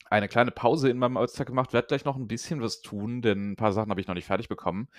eine 0.09 0.27
kleine 0.29 0.51
Pause 0.51 0.89
in 0.89 0.97
meinem 0.99 1.17
Alltag 1.17 1.47
gemacht, 1.47 1.73
werde 1.73 1.87
gleich 1.87 2.05
noch 2.05 2.17
'n 2.17 2.27
bisschen 2.27 2.61
was 2.61 2.81
tun, 2.81 3.21
denn 3.21 3.53
'n 3.53 3.55
paar 3.57 3.73
Sachen 3.73 3.89
habe 3.91 4.01
ich 4.01 4.07
noch 4.07 4.15
nicht 4.15 4.27
fertig 4.27 4.49
bekommen. 4.49 4.89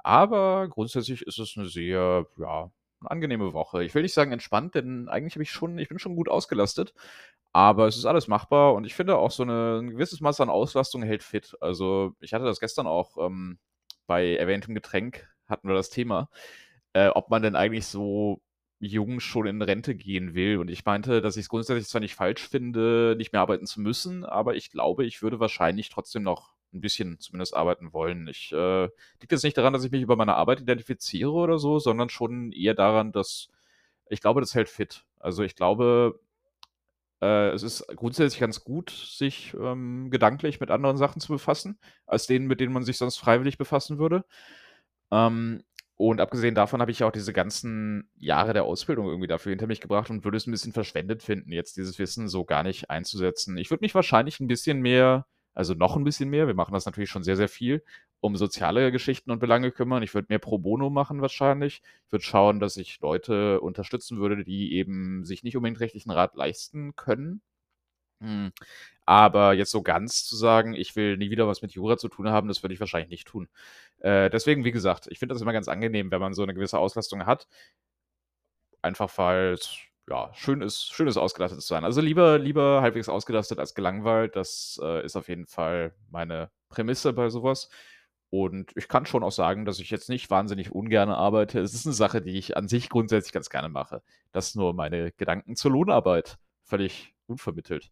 Aber 0.00 0.68
grundsätzlich 0.68 1.22
ist 1.22 1.38
es 1.40 1.56
'ne 1.56 1.66
sehr, 1.68 2.26
ja, 2.38 2.70
angenehme 3.04 3.52
Woche. 3.54 3.84
Ich 3.84 3.94
will 3.94 4.02
nicht 4.02 4.14
sagen 4.14 4.32
entspannt, 4.32 4.74
denn 4.76 5.08
eigentlich 5.08 5.34
habe 5.36 5.42
ich 5.44 5.50
schon 5.52 5.78
ich 5.78 5.88
bin 5.90 5.98
schon 6.00 6.16
gut 6.16 6.28
ausgelastet, 6.30 6.94
aber 7.52 7.86
es 7.88 7.96
ist 7.98 8.06
alles 8.06 8.28
machbar 8.28 8.74
und 8.74 8.84
ich 8.86 8.94
finde 8.94 9.16
auch 9.18 9.30
so 9.32 9.44
'ne 9.44 9.80
'n 9.82 9.90
gewisses 9.90 10.20
Maß 10.22 10.40
an 10.42 10.50
Auslastung 10.50 11.02
hält 11.04 11.22
fit. 11.24 11.56
Also, 11.60 12.14
ich 12.20 12.34
hatte 12.34 12.44
das 12.46 12.60
gestern 12.60 12.86
auch, 12.88 13.16
ähm, 13.18 13.58
bei 14.08 14.36
erwähntem 14.36 14.74
Getränk 14.74 15.28
hatten 15.48 15.68
wir 15.68 15.74
das 15.76 15.90
Thema, 15.90 16.28
äh, 16.94 17.08
ob 17.10 17.30
man 17.30 17.42
denn 17.42 17.56
eigentlich 17.56 17.86
so 17.86 18.40
jung 18.80 19.20
schon 19.20 19.46
in 19.46 19.62
Rente 19.62 19.94
gehen 19.94 20.34
will. 20.34 20.58
Und 20.58 20.68
ich 20.70 20.84
meinte, 20.84 21.20
dass 21.22 21.36
ich's 21.36 21.48
grundsätzlich 21.48 21.88
zwar 21.88 22.00
nicht 22.00 22.14
falsch 22.14 22.48
finde, 22.48 23.14
nicht 23.18 23.32
mehr 23.32 23.40
arbeiten 23.42 23.66
zu 23.66 23.80
müssen, 23.80 24.24
aber 24.24 24.54
ich 24.56 24.70
glaube, 24.70 25.04
ich 25.06 25.22
würde 25.22 25.40
wahrscheinlich 25.40 25.88
trotzdem 25.90 26.22
noch 26.22 26.54
'n 26.74 26.80
bisschen 26.80 27.18
zumindest 27.20 27.54
arbeiten 27.56 27.92
wollen. 27.92 28.28
Ich, 28.28 28.52
äh 28.52 28.84
liegt 29.20 29.32
jetzt 29.32 29.44
nicht 29.44 29.56
daran, 29.58 29.72
dass 29.72 29.84
ich 29.84 29.90
mich 29.92 30.02
über 30.02 30.16
meine 30.16 30.34
Arbeit 30.36 30.60
identifiziere 30.60 31.30
oder 31.32 31.58
so, 31.58 31.78
sondern 31.78 32.10
schon 32.10 32.52
eher 32.52 32.74
daran, 32.74 33.12
dass 33.12 33.48
ich 34.10 34.20
glaube, 34.20 34.40
das 34.40 34.54
hält 34.54 34.68
fit. 34.68 35.04
Also, 35.20 35.42
ich 35.44 35.56
glaube, 35.56 36.20
äh, 37.22 37.50
es 37.50 37.62
ist 37.62 37.86
grundsätzlich 37.96 38.40
ganz 38.40 38.64
gut, 38.64 38.90
sich, 38.90 39.54
ähm, 39.60 40.10
gedanklich 40.10 40.60
mit 40.60 40.70
anderen 40.70 40.96
Sachen 40.98 41.20
zu 41.20 41.32
befassen, 41.32 41.78
als 42.06 42.26
denen, 42.26 42.46
mit 42.46 42.60
denen 42.60 42.72
man 42.72 42.84
sich 42.84 42.98
sonst 42.98 43.18
freiwillig 43.18 43.58
befassen 43.58 43.98
würde. 43.98 44.24
Ähm, 45.12 45.62
und 45.96 46.20
abgesehen 46.20 46.54
davon 46.54 46.80
habe 46.80 46.90
ich 46.90 47.02
auch 47.04 47.12
diese 47.12 47.32
ganzen 47.32 48.10
Jahre 48.16 48.52
der 48.54 48.64
Ausbildung 48.64 49.06
irgendwie 49.08 49.26
dafür 49.28 49.50
hinter 49.50 49.66
mich 49.66 49.80
gebracht 49.80 50.10
und 50.10 50.24
würde 50.24 50.36
es 50.38 50.46
'n 50.46 50.50
bisschen 50.52 50.72
verschwendet 50.72 51.22
finden, 51.22 51.52
jetzt 51.52 51.76
dieses 51.76 51.98
Wissen 51.98 52.28
so 52.28 52.44
gar 52.44 52.62
nicht 52.62 52.90
einzusetzen. 52.90 53.56
Ich 53.58 53.70
würde 53.70 53.84
mich 53.84 53.94
wahrscheinlich 53.94 54.40
'n 54.40 54.46
bisschen 54.48 54.80
mehr 54.80 55.26
also, 55.54 55.72
noch 55.74 55.96
'n 55.96 56.04
bisschen 56.04 56.28
mehr 56.30 56.46
wir 56.46 56.54
machen 56.54 56.74
das 56.74 56.84
natürlich 56.86 57.08
schon 57.10 57.22
sehr, 57.24 57.36
sehr 57.36 57.48
viel, 57.48 57.82
um 58.20 58.36
soziale 58.36 58.92
Geschichten 58.92 59.30
und 59.30 59.38
Belange 59.40 59.70
kümmern. 59.72 60.02
Ich 60.02 60.12
würde 60.14 60.26
mehr 60.28 60.38
pro 60.38 60.58
bono 60.58 60.90
machen 60.90 61.22
wahrscheinlich. 61.22 61.82
Ich 62.06 62.12
würde 62.12 62.24
schauen, 62.24 62.60
dass 62.60 62.76
ich 62.76 63.00
Leute 63.00 63.60
unterstützen 63.62 64.18
würde, 64.18 64.44
die 64.44 64.74
eben 64.74 65.24
sich 65.24 65.42
nicht 65.44 65.56
unbedingt 65.56 65.80
rechtlichen 65.80 66.10
Rat 66.10 66.34
leisten 66.36 66.94
können. 66.96 67.40
Aber 69.06 69.54
jetzt 69.54 69.70
so 69.70 69.82
ganz 69.82 70.24
zu 70.26 70.36
sagen: 70.36 70.74
„Ich 70.74 70.96
will 70.96 71.16
nie 71.16 71.30
wieder 71.30 71.48
was 71.48 71.62
mit 71.62 71.72
Jura 71.72 71.96
zu 71.98 72.08
tun 72.08 72.28
haben“, 72.30 72.48
das 72.48 72.62
würde 72.62 72.74
ich 72.74 72.80
wahrscheinlich 72.80 73.10
nicht 73.10 73.28
tun. 73.28 73.48
Äh, 74.00 74.30
deswegen, 74.30 74.64
wie 74.64 74.72
gesagt, 74.72 75.06
ich 75.10 75.18
finde 75.20 75.34
das 75.34 75.42
immer 75.42 75.52
ganz 75.54 75.68
angenehm, 75.68 76.10
wenn 76.10 76.20
man 76.20 76.34
so 76.34 76.44
'ne 76.46 76.54
gewisse 76.54 76.78
Auslastung 76.78 77.26
hat. 77.26 77.44
Einfach 78.84 79.10
weil's, 79.18 79.76
ja, 80.08 80.30
schön 80.34 80.60
ist 80.62 80.92
schön 80.92 81.08
ist, 81.08 81.16
ausgelastet 81.16 81.60
zu 81.60 81.66
sein. 81.68 81.84
Also, 81.84 82.00
lieber 82.00 82.38
lieber 82.38 82.80
halbwegs 82.82 83.08
ausgelastet 83.08 83.58
als 83.58 83.74
gelangweilt. 83.74 84.36
Das, 84.36 84.78
äh, 84.82 85.04
ist 85.04 85.16
auf 85.16 85.28
jeden 85.28 85.46
Fall 85.46 85.94
meine 86.10 86.50
Prämisse 86.68 87.12
bei 87.12 87.28
so 87.30 87.42
was. 87.42 87.68
Und 88.30 88.72
ich 88.76 88.88
kann 88.88 89.06
schon 89.06 89.22
auch 89.22 89.32
sagen, 89.32 89.64
dass 89.64 89.78
ich 89.80 89.90
jetzt 89.90 90.08
nicht 90.08 90.30
wahnsinnig 90.30 90.72
ungerne 90.72 91.16
arbeite. 91.16 91.60
Es 91.60 91.74
ist 91.74 91.86
'ne 91.86 91.92
Sache, 91.92 92.20
die 92.22 92.38
ich 92.38 92.56
an 92.56 92.68
sich 92.68 92.88
grundsätzlich 92.88 93.32
ganz 93.32 93.50
gerne 93.50 93.68
mache. 93.68 94.02
Das 94.32 94.54
nur 94.54 94.74
meine 94.74 95.12
Gedanken 95.12 95.56
zur 95.56 95.72
Lohnarbeit, 95.72 96.38
völlig 96.64 97.14
unvermittelt. 97.26 97.90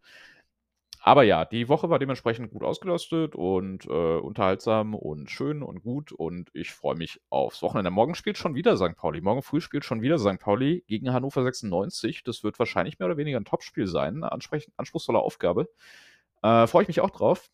Aber 1.06 1.22
ja, 1.22 1.44
die 1.44 1.68
Woche 1.68 1.90
war 1.90 1.98
dementsprechend 1.98 2.50
gut 2.50 2.62
ausgelastet 2.64 3.34
und, 3.34 3.84
äh, 3.84 3.90
unterhaltsam 4.16 4.94
und 4.94 5.30
schön 5.30 5.62
und 5.62 5.82
gut 5.82 6.12
und 6.12 6.48
ich 6.54 6.72
freue 6.72 6.94
mich 6.96 7.20
aufs 7.28 7.60
Wochenende. 7.60 7.90
Morgen 7.90 8.14
spielt 8.14 8.38
schon 8.38 8.54
wieder 8.54 8.78
Sankt 8.78 8.96
Pauli. 8.98 9.20
Morgen 9.20 9.42
früh 9.42 9.60
spielt 9.60 9.84
schon 9.84 10.00
wieder 10.00 10.18
Sankt 10.18 10.42
Pauli 10.42 10.82
gegen 10.86 11.12
Hannover 11.12 11.42
96. 11.42 12.22
Das 12.24 12.42
wird 12.42 12.58
wahrscheinlich 12.58 12.98
mehr 12.98 13.06
oder 13.06 13.18
weniger 13.18 13.36
'n 13.36 13.44
Topspiel 13.44 13.86
sein, 13.86 14.24
ansprech 14.24 14.70
anspruchsvolle 14.78 15.18
Aufgabe. 15.18 15.68
Äh, 16.42 16.66
freue 16.66 16.82
ich 16.84 16.88
mich 16.88 17.00
auch 17.02 17.10
drauf. 17.10 17.50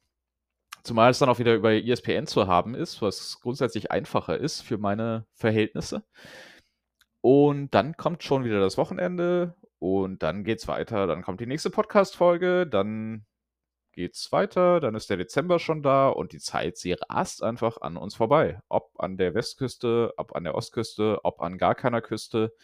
Zumal 0.85 1.11
es 1.11 1.19
dann 1.19 1.29
auch 1.29 1.41
wieder 1.41 1.55
über 1.55 1.73
ESPN 1.73 2.27
zu 2.29 2.47
haben 2.47 2.75
ist, 2.77 3.03
was 3.03 3.41
grundsätzlich 3.41 3.91
einfacher 3.91 4.39
ist 4.39 4.63
für 4.63 4.79
meine 4.79 5.27
Verhältnisse. 5.35 6.05
Und 7.23 7.71
dann 7.75 7.97
kommt 7.97 8.23
schon 8.23 8.45
wieder 8.45 8.61
das 8.61 8.79
Wochenende 8.79 9.55
und 9.79 10.23
dann 10.23 10.45
geht's 10.45 10.69
weiter. 10.69 11.07
Dann 11.07 11.23
kommt 11.23 11.41
die 11.41 11.47
nächste 11.47 11.71
Podcast-Folge, 11.71 12.67
dann 12.67 13.27
geht's 13.93 14.33
weiter, 14.33 14.81
dann 14.81 14.95
ist 14.95 15.11
der 15.11 15.17
Dezember 15.19 15.59
schon 15.59 15.83
da 15.83 16.09
und 16.09 16.33
die 16.33 16.39
Zeit, 16.41 16.77
sie 16.79 16.93
rast 17.09 17.43
einfach 17.43 17.81
an 17.81 17.97
uns 17.97 18.15
vorbei. 18.15 18.61
Ob 18.69 18.93
an 18.99 19.17
der 19.19 19.35
Westküste, 19.35 20.13
ob 20.17 20.35
an 20.37 20.45
der 20.45 20.55
Ostküste, 20.55 21.21
ob 21.25 21.41
an 21.43 21.59
gar 21.59 21.75
keiner 21.75 22.01
Küste. 22.03 22.55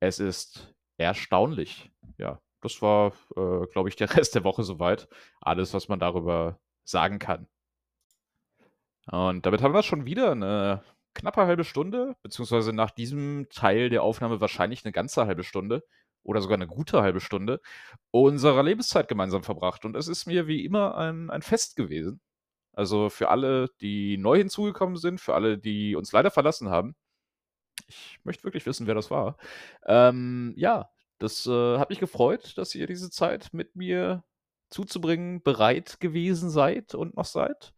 Es 0.00 0.20
ist 0.20 0.74
erstaunlich. 0.98 1.90
Ja, 2.18 2.40
das 2.62 2.82
war, 2.82 3.12
äh, 3.36 3.66
glaube 3.72 3.88
ich, 3.90 3.96
der 3.96 4.08
Rest 4.16 4.34
der 4.36 4.44
Woche 4.44 4.62
so 4.64 4.78
weit. 4.80 5.08
Alles, 5.40 5.74
was 5.74 5.88
man 5.88 6.00
darüber 6.00 6.60
sagen 6.84 7.18
kann. 7.18 7.48
Und 9.10 9.46
damit 9.46 9.62
haben 9.62 9.74
wir 9.74 9.82
schon 9.82 10.06
wieder 10.06 10.34
'ne 10.34 10.82
knappe 11.14 11.46
1/2 11.46 11.64
Stunde, 11.64 12.14
beziehungsweise 12.22 12.72
nach 12.72 12.90
diesem 12.90 13.48
Teil 13.50 13.90
der 13.90 14.02
Aufnahme 14.02 14.40
wahrscheinlich 14.40 14.84
'ne 14.84 14.92
ganze 14.92 15.26
1/2 15.26 15.42
Stunde 15.42 15.82
oder 16.24 16.40
sogar 16.42 16.58
'ne 16.58 16.66
gute 16.68 17.02
1/2 17.02 17.20
Stunde 17.20 17.60
unserer 18.12 18.62
Lebenszeit 18.62 19.08
gemeinsam 19.08 19.42
verbracht. 19.44 19.84
Und 19.84 19.96
es 19.96 20.08
ist 20.08 20.26
mir 20.26 20.46
wie 20.48 20.64
immer 20.64 20.96
ein 20.96 21.30
ein 21.30 21.42
Fest 21.42 21.76
gewesen. 21.76 22.20
Also, 22.74 23.10
für 23.10 23.30
alle, 23.30 23.68
die 23.82 24.18
neu 24.18 24.38
hinzugekommen 24.38 24.96
sind, 24.98 25.20
für 25.20 25.34
alle, 25.34 25.58
die 25.58 25.96
uns 25.96 26.12
leider 26.12 26.30
verlassen 26.32 26.70
haben. 26.70 26.94
Ich 28.22 28.24
möchte 28.24 28.44
wirklich 28.44 28.66
wissen, 28.66 28.86
wer 28.86 28.94
das 28.94 29.10
war. 29.10 29.36
Ähm, 29.86 30.54
ja, 30.56 30.88
das, 31.18 31.46
äh, 31.46 31.78
hat 31.78 31.90
mich 31.90 31.98
gefreut, 32.00 32.56
dass 32.58 32.74
ihr 32.74 32.86
diese 32.86 33.10
Zeit 33.10 33.50
mit 33.52 33.74
mir 33.76 34.24
zuzubringen 34.70 35.42
bereit 35.42 35.98
gewesen 36.00 36.50
seid 36.50 36.94
und 36.94 37.16
noch 37.16 37.24
seid. 37.26 37.72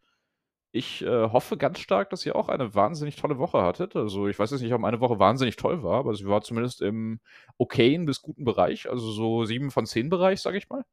Ich, 0.77 1.01
äh, 1.03 1.29
hoffe 1.31 1.55
ganz 1.55 1.79
stark, 1.79 2.09
dass 2.09 2.25
ihr 2.25 2.35
auch 2.35 2.49
eine 2.49 2.75
wahnsinnig 2.75 3.15
tolle 3.15 3.37
Woche 3.37 3.61
hattet. 3.61 3.95
Also, 3.95 4.27
ich 4.27 4.37
weiß 4.37 4.51
jetzt 4.51 4.59
nicht, 4.61 4.73
ob 4.73 4.81
meine 4.81 4.99
Woche 4.99 5.19
wahnsinnig 5.19 5.55
toll 5.55 5.83
war, 5.83 5.99
aber 5.99 6.13
sie 6.15 6.25
war 6.27 6.41
zumindest 6.41 6.81
im 6.81 7.21
okayen 7.57 8.05
bis 8.05 8.21
guten 8.21 8.43
Bereich, 8.43 8.89
also 8.89 9.09
so 9.09 9.45
7 9.45 9.71
von 9.71 9.85
10 9.85 10.09
Bereich, 10.09 10.41
sage 10.41 10.57
ich 10.57 10.67
mal. 10.67 10.83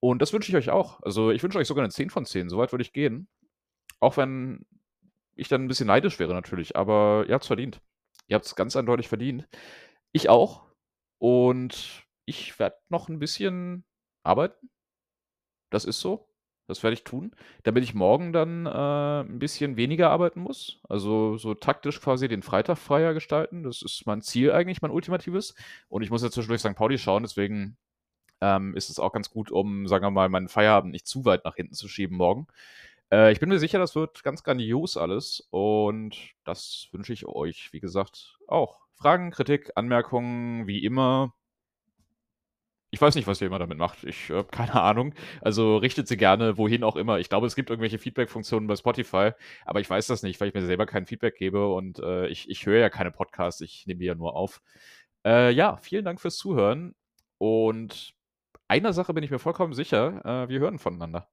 Und 0.00 0.22
das 0.22 0.32
wünsche 0.32 0.50
ich 0.50 0.56
euch 0.56 0.70
auch. 0.70 1.00
Also, 1.02 1.30
ich 1.32 1.42
wünsche 1.42 1.58
euch 1.58 1.68
sogar 1.68 1.84
'ne 1.84 1.90
10 1.90 2.10
von 2.10 2.26
10, 2.26 2.48
so 2.50 2.58
weit 2.58 2.72
würde 2.72 2.82
ich 2.82 2.92
gehen. 2.92 3.28
Auch 4.00 4.16
wenn 4.18 4.66
ich 5.36 5.48
dann 5.48 5.62
'n 5.64 5.68
bisschen 5.68 5.88
neidisch 5.88 6.18
wäre 6.20 6.34
natürlich, 6.34 6.76
aber 6.76 7.24
ihr 7.28 7.34
habt's 7.34 7.48
verdient. 7.48 7.80
Ihr 8.28 8.36
habt's 8.36 8.56
ganz 8.56 8.76
eindeutig 8.76 9.08
verdient. 9.08 9.48
Ich 10.12 10.28
auch 10.30 10.64
und 11.18 12.04
ich 12.26 12.58
werde 12.60 12.76
noch 12.90 13.08
'n 13.10 13.18
bisschen 13.20 13.84
arbeiten. 14.24 14.68
Das 15.72 15.84
ist 15.84 16.00
so. 16.00 16.26
Das 16.68 16.82
werde 16.82 16.94
ich 16.94 17.04
tun, 17.04 17.32
damit 17.62 17.84
ich 17.84 17.94
morgen 17.94 18.32
dann, 18.32 18.64
äh, 18.66 18.70
'n 19.30 19.38
bisschen 19.38 19.76
weniger 19.76 20.10
arbeiten 20.10 20.40
muss. 20.40 20.80
Also, 20.88 21.36
so 21.36 21.54
taktisch 21.54 22.00
quasi 22.00 22.26
den 22.28 22.42
Freitag 22.42 22.78
freier 22.78 23.12
gestalten. 23.14 23.62
Das 23.64 23.82
ist 23.82 24.06
mein 24.06 24.22
Ziel 24.22 24.50
eigentlich, 24.52 24.80
mein 24.80 24.90
ultimatives. 24.90 25.54
Und 25.88 26.02
ich 26.02 26.10
muss 26.10 26.22
ja 26.22 26.30
zwischendurch 26.30 26.62
Sankt 26.62 26.78
Pauli 26.78 26.96
schauen, 26.98 27.22
deswegen, 27.22 27.76
ähm, 28.42 28.76
ist 28.76 28.90
es 28.90 28.98
auch 29.00 29.12
ganz 29.12 29.30
gut, 29.30 29.50
um, 29.52 29.88
sagen 29.88 30.04
wir 30.06 30.10
mal, 30.12 30.28
meinen 30.30 30.48
Feierabend 30.48 30.92
nicht 30.92 31.06
zu 31.08 31.24
weit 31.26 31.44
nach 31.44 31.56
hinten 31.56 31.74
zu 31.74 31.88
schieben 31.88 32.16
morgen. 32.18 32.46
Äh, 33.12 33.32
ich 33.32 33.40
bin 33.40 33.48
mir 33.50 33.58
sicher, 33.60 33.78
das 33.78 33.94
wird 33.96 34.22
ganz 34.24 34.42
grandios 34.44 34.96
alles 34.96 35.46
und 35.50 36.16
das 36.44 36.88
wünsche 36.92 37.12
ich 37.14 37.26
euch, 37.26 37.70
wie 37.72 37.80
gesagt, 37.80 38.38
auch. 38.48 38.80
Fragen, 38.96 39.30
Kritik, 39.32 39.72
Anmerkungen, 39.76 40.66
wie 40.68 40.84
immer 40.84 41.34
ich 42.94 43.00
weiß 43.00 43.14
nicht, 43.16 43.26
was 43.26 43.40
ihr 43.40 43.48
immer 43.48 43.58
damit 43.58 43.78
macht. 43.78 44.04
Ich 44.04 44.30
habe 44.30 44.44
keine 44.50 44.80
Ahnung. 44.80 45.14
Also, 45.40 45.76
richtet 45.76 46.08
sie 46.08 46.16
gerne 46.16 46.56
wohin 46.58 46.84
auch 46.84 46.96
immer. 46.96 47.18
Ich 47.18 47.28
glaube, 47.28 47.46
es 47.46 47.56
gibt 47.56 47.70
irgendwelche 47.70 47.98
Feedback-Funktionen 47.98 48.66
bei 48.66 48.76
Spotify, 48.76 49.32
aber 49.66 49.80
ich 49.80 49.90
weiß 49.90 50.06
das 50.06 50.22
nicht, 50.22 50.40
weil 50.40 50.48
ich 50.48 50.54
mir 50.54 50.64
selber 50.64 50.86
kein 50.86 51.06
Feedback 51.06 51.36
gebe 51.36 51.68
und, 51.72 51.98
äh, 51.98 52.26
ich 52.28 52.48
ich 52.48 52.66
höre 52.66 52.78
ja 52.80 52.90
keine 52.90 53.10
Podcasts, 53.10 53.60
ich 53.60 53.86
nehme 53.86 54.00
die 54.00 54.06
ja 54.06 54.14
nur 54.14 54.34
auf. 54.36 54.62
Äh, 55.26 55.52
ja, 55.52 55.76
vielen 55.78 56.04
Dank 56.04 56.20
fürs 56.20 56.36
Zuhören 56.36 56.94
und 57.38 58.14
einer 58.68 58.92
Sache 58.92 59.14
bin 59.14 59.24
ich 59.24 59.30
mir 59.30 59.38
vollkommen 59.38 59.74
sicher, 59.74 60.24
äh, 60.24 60.48
wir 60.48 60.60
hören 60.60 60.78
voneinander. 60.78 61.28